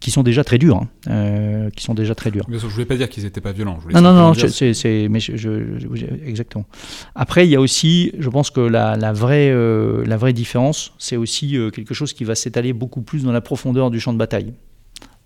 [0.00, 2.44] qui sont déjà très dures, hein, euh, qui sont déjà très dures.
[2.50, 3.78] je voulais pas dire qu'ils n'étaient pas violents.
[3.94, 6.64] non, non, non, c'est, mais je, exactement.
[7.14, 10.94] Après, il y a aussi, je pense que la, la vraie, euh, la vraie différence,
[10.98, 14.18] c'est aussi quelque chose qui va s'étaler beaucoup plus dans la profondeur du champ de
[14.18, 14.52] bataille.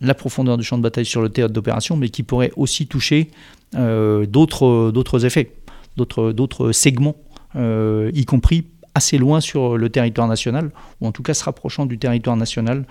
[0.00, 3.30] La profondeur du champ de bataille sur le théâtre d'opération, mais qui pourrait aussi toucher
[3.74, 5.52] d'autres, d'autres effets,
[5.96, 7.16] d'autres, segments,
[7.54, 10.70] y compris assez loin sur le territoire national,
[11.00, 12.86] ou en tout cas se rapprochant du territoire national,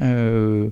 [0.00, 0.70] euh,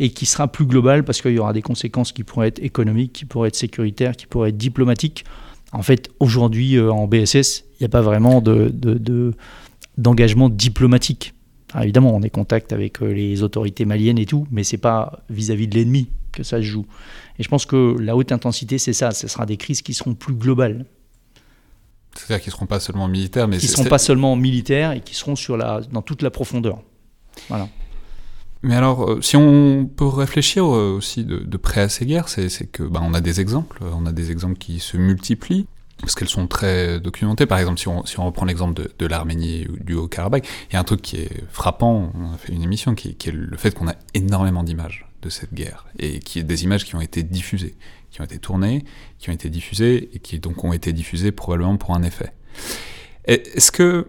[0.00, 3.12] et qui sera plus global parce qu'il y aura des conséquences qui pourraient être économiques,
[3.12, 5.24] qui pourraient être sécuritaires, qui pourraient être diplomatiques.
[5.72, 8.42] En fait, aujourd'hui, euh, en BSS, il n'y a pas vraiment
[9.96, 11.34] d'engagement de, diplomatique.
[11.82, 15.24] Évidemment, on est en contact avec euh, les autorités maliennes et tout, mais c'est pas
[15.30, 16.86] vis-à-vis de l'ennemi que ça se joue.
[17.38, 20.14] Et je pense que la haute intensité, c'est ça, ce sera des crises qui seront
[20.14, 20.86] plus globales.
[22.14, 23.58] C'est-à-dire qu'ils ne seront pas seulement militaires, mais...
[23.58, 26.80] Qui ne seront pas seulement militaires et qui seront sur la, dans toute la profondeur.
[27.48, 27.68] Voilà.
[28.62, 32.48] Mais alors, euh, si on peut réfléchir euh, aussi de, près à ces guerres, c'est
[32.70, 35.66] que bah, on a des exemples, on a des exemples qui se multiplient,
[36.00, 37.46] parce qu'elles sont très documentées.
[37.46, 37.88] Par exemple, si
[38.18, 41.44] on, reprend l'exemple de, l'Arménie ou du Haut-Karabakh, il y a un truc qui est
[41.50, 45.28] frappant, on a fait une émission, qui, est le fait qu'on a énormément d'images de
[45.30, 47.74] cette guerre, et qui est des images qui ont été diffusées,
[48.10, 48.84] qui ont été tournées,
[49.18, 52.32] qui ont été diffusées, et qui donc ont été diffusées probablement pour un effet.
[53.24, 54.08] Est-ce que...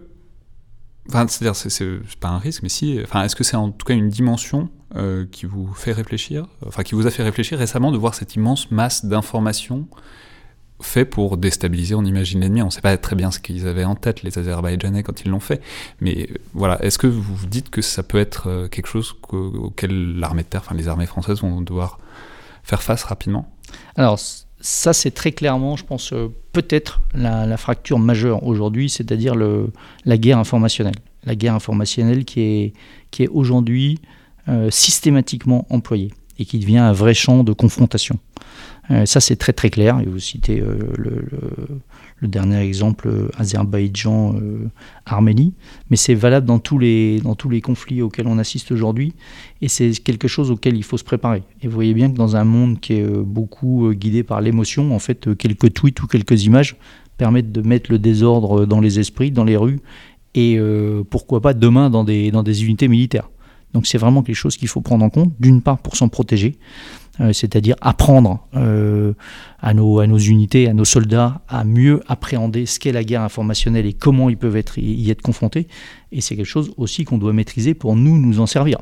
[1.08, 3.00] C'est-à-dire, c'est pas un risque, mais si...
[3.02, 6.82] Enfin, est-ce que c'est en tout cas une dimension euh, qui vous fait réfléchir, enfin,
[6.82, 9.88] qui vous a fait réfléchir récemment de voir cette immense masse d'informations
[10.80, 12.62] fait pour déstabiliser, on imagine l'ennemi.
[12.62, 15.30] On ne sait pas très bien ce qu'ils avaient en tête, les Azerbaïdjanais, quand ils
[15.30, 15.60] l'ont fait.
[16.00, 20.18] Mais voilà, est-ce que vous vous dites que ça peut être euh, quelque chose auquel
[20.18, 21.98] l'armée de terre, enfin les armées françaises vont devoir
[22.62, 23.50] faire face rapidement?
[23.96, 24.18] Alors,
[24.60, 30.38] ça, c'est très clairement, je pense, euh, peut-être la, fracture majeure aujourd'hui, c'est-à-dire la guerre
[30.38, 30.96] informationnelle.
[31.24, 32.72] La guerre informationnelle qui est,
[33.10, 33.98] qui est aujourd'hui
[34.48, 38.18] euh, systématiquement employée et qui devient un vrai champ de confrontation.
[38.90, 40.00] Euh, ça, c'est très très clair.
[40.00, 45.54] Et vous citez euh, le, dernier exemple, euh, Azerbaïdjan-Arménie.
[45.90, 47.20] Mais c'est valable dans tous, les,
[47.62, 49.14] conflits auxquels on assiste aujourd'hui.
[49.62, 51.42] Et c'est quelque chose auquel il faut se préparer.
[51.62, 54.98] Et vous voyez bien que dans un monde qui est beaucoup guidé par l'émotion, en
[54.98, 56.76] fait, quelques tweets ou quelques images
[57.16, 59.80] permettent de mettre le désordre dans les esprits, dans les rues,
[60.34, 60.60] et
[61.08, 63.30] pourquoi pas demain dans des unités militaires.
[63.76, 66.56] Donc c'est vraiment quelque chose qu'il faut prendre en compte, d'une part pour s'en protéger,
[67.32, 72.92] c'est-à-dire apprendre à, nos, à nos unités, à nos soldats, à mieux appréhender ce qu'est
[72.92, 75.68] la guerre informationnelle et comment ils peuvent être, y être confrontés.
[76.12, 78.78] Et c'est quelque chose aussi qu'on doit maîtriser pour nous nous en servir.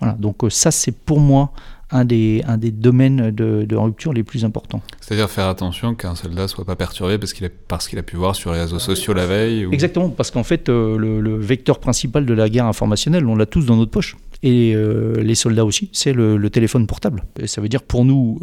[0.00, 1.52] Voilà, donc ça c'est pour moi
[1.90, 4.82] un des, un des domaines de, rupture les plus importants.
[5.00, 8.16] C'est-à-dire faire attention qu'un soldat soit pas perturbé parce qu'il a, parce qu'il a pu
[8.16, 12.26] voir sur les réseaux sociaux la veille Exactement, parce qu'en fait, euh, le, vecteur principal
[12.26, 14.16] de la guerre informationnelle, on l'a tous dans notre poche.
[14.42, 17.24] Et euh, les soldats aussi, c'est le, téléphone portable.
[17.46, 18.38] Ça veut dire pour nous,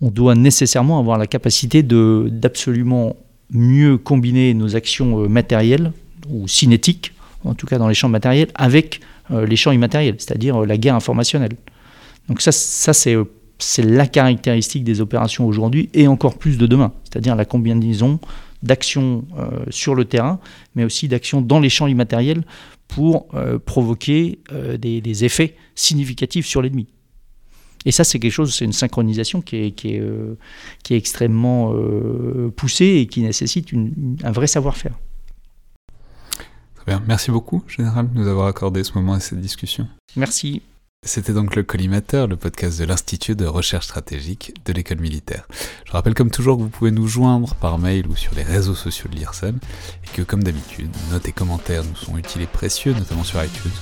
[0.00, 3.16] on doit nécessairement avoir la capacité d'absolument
[3.50, 5.92] mieux combiner nos actions euh, matérielles
[6.30, 7.12] ou cinétiques,
[7.44, 9.00] en tout cas dans les champs matériels, avec
[9.30, 11.52] les champs immatériels, c'est-à-dire la guerre informationnelle.
[12.28, 13.16] Donc ça, c'est,
[13.78, 18.18] la caractéristique des opérations aujourd'hui et encore plus de demain, c'est-à-dire la combinaison
[18.62, 20.38] d'actions euh, sur le terrain,
[20.74, 22.42] mais aussi d'actions dans les champs immatériels
[22.94, 26.88] pour euh, provoquer euh, des, effets significatifs sur l'ennemi.
[27.84, 30.02] Et ça, c'est quelque chose, c'est une synchronisation qui est, qui est,
[30.84, 31.74] qui est extrêmement
[32.54, 33.70] poussée et qui nécessite
[34.22, 34.96] un vrai savoir-faire.
[36.76, 37.02] Très bien.
[37.08, 39.88] Merci beaucoup, Général, de nous avoir accordé ce moment à cette discussion.
[40.14, 40.62] Merci.
[41.04, 45.48] C'était donc le Collimateur, le podcast de l'Institut de recherche stratégique de l'école militaire.
[45.84, 48.76] Je rappelle comme toujours que vous pouvez nous joindre par mail ou sur les réseaux
[48.76, 49.58] sociaux de l'IRSEM
[50.04, 53.72] et que comme d'habitude, notes et commentaires nous sont utiles et précieux, notamment sur iTunes,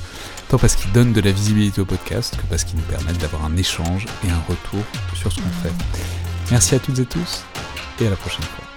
[0.49, 3.45] tant parce qu'ils donnent de la visibilité au podcast que parce qu'ils nous permettent d'avoir
[3.45, 4.83] un échange et un retour
[5.15, 5.75] sur ce qu'on fait.
[6.51, 7.45] Merci à toutes et tous
[8.01, 8.70] et à la prochaine fois.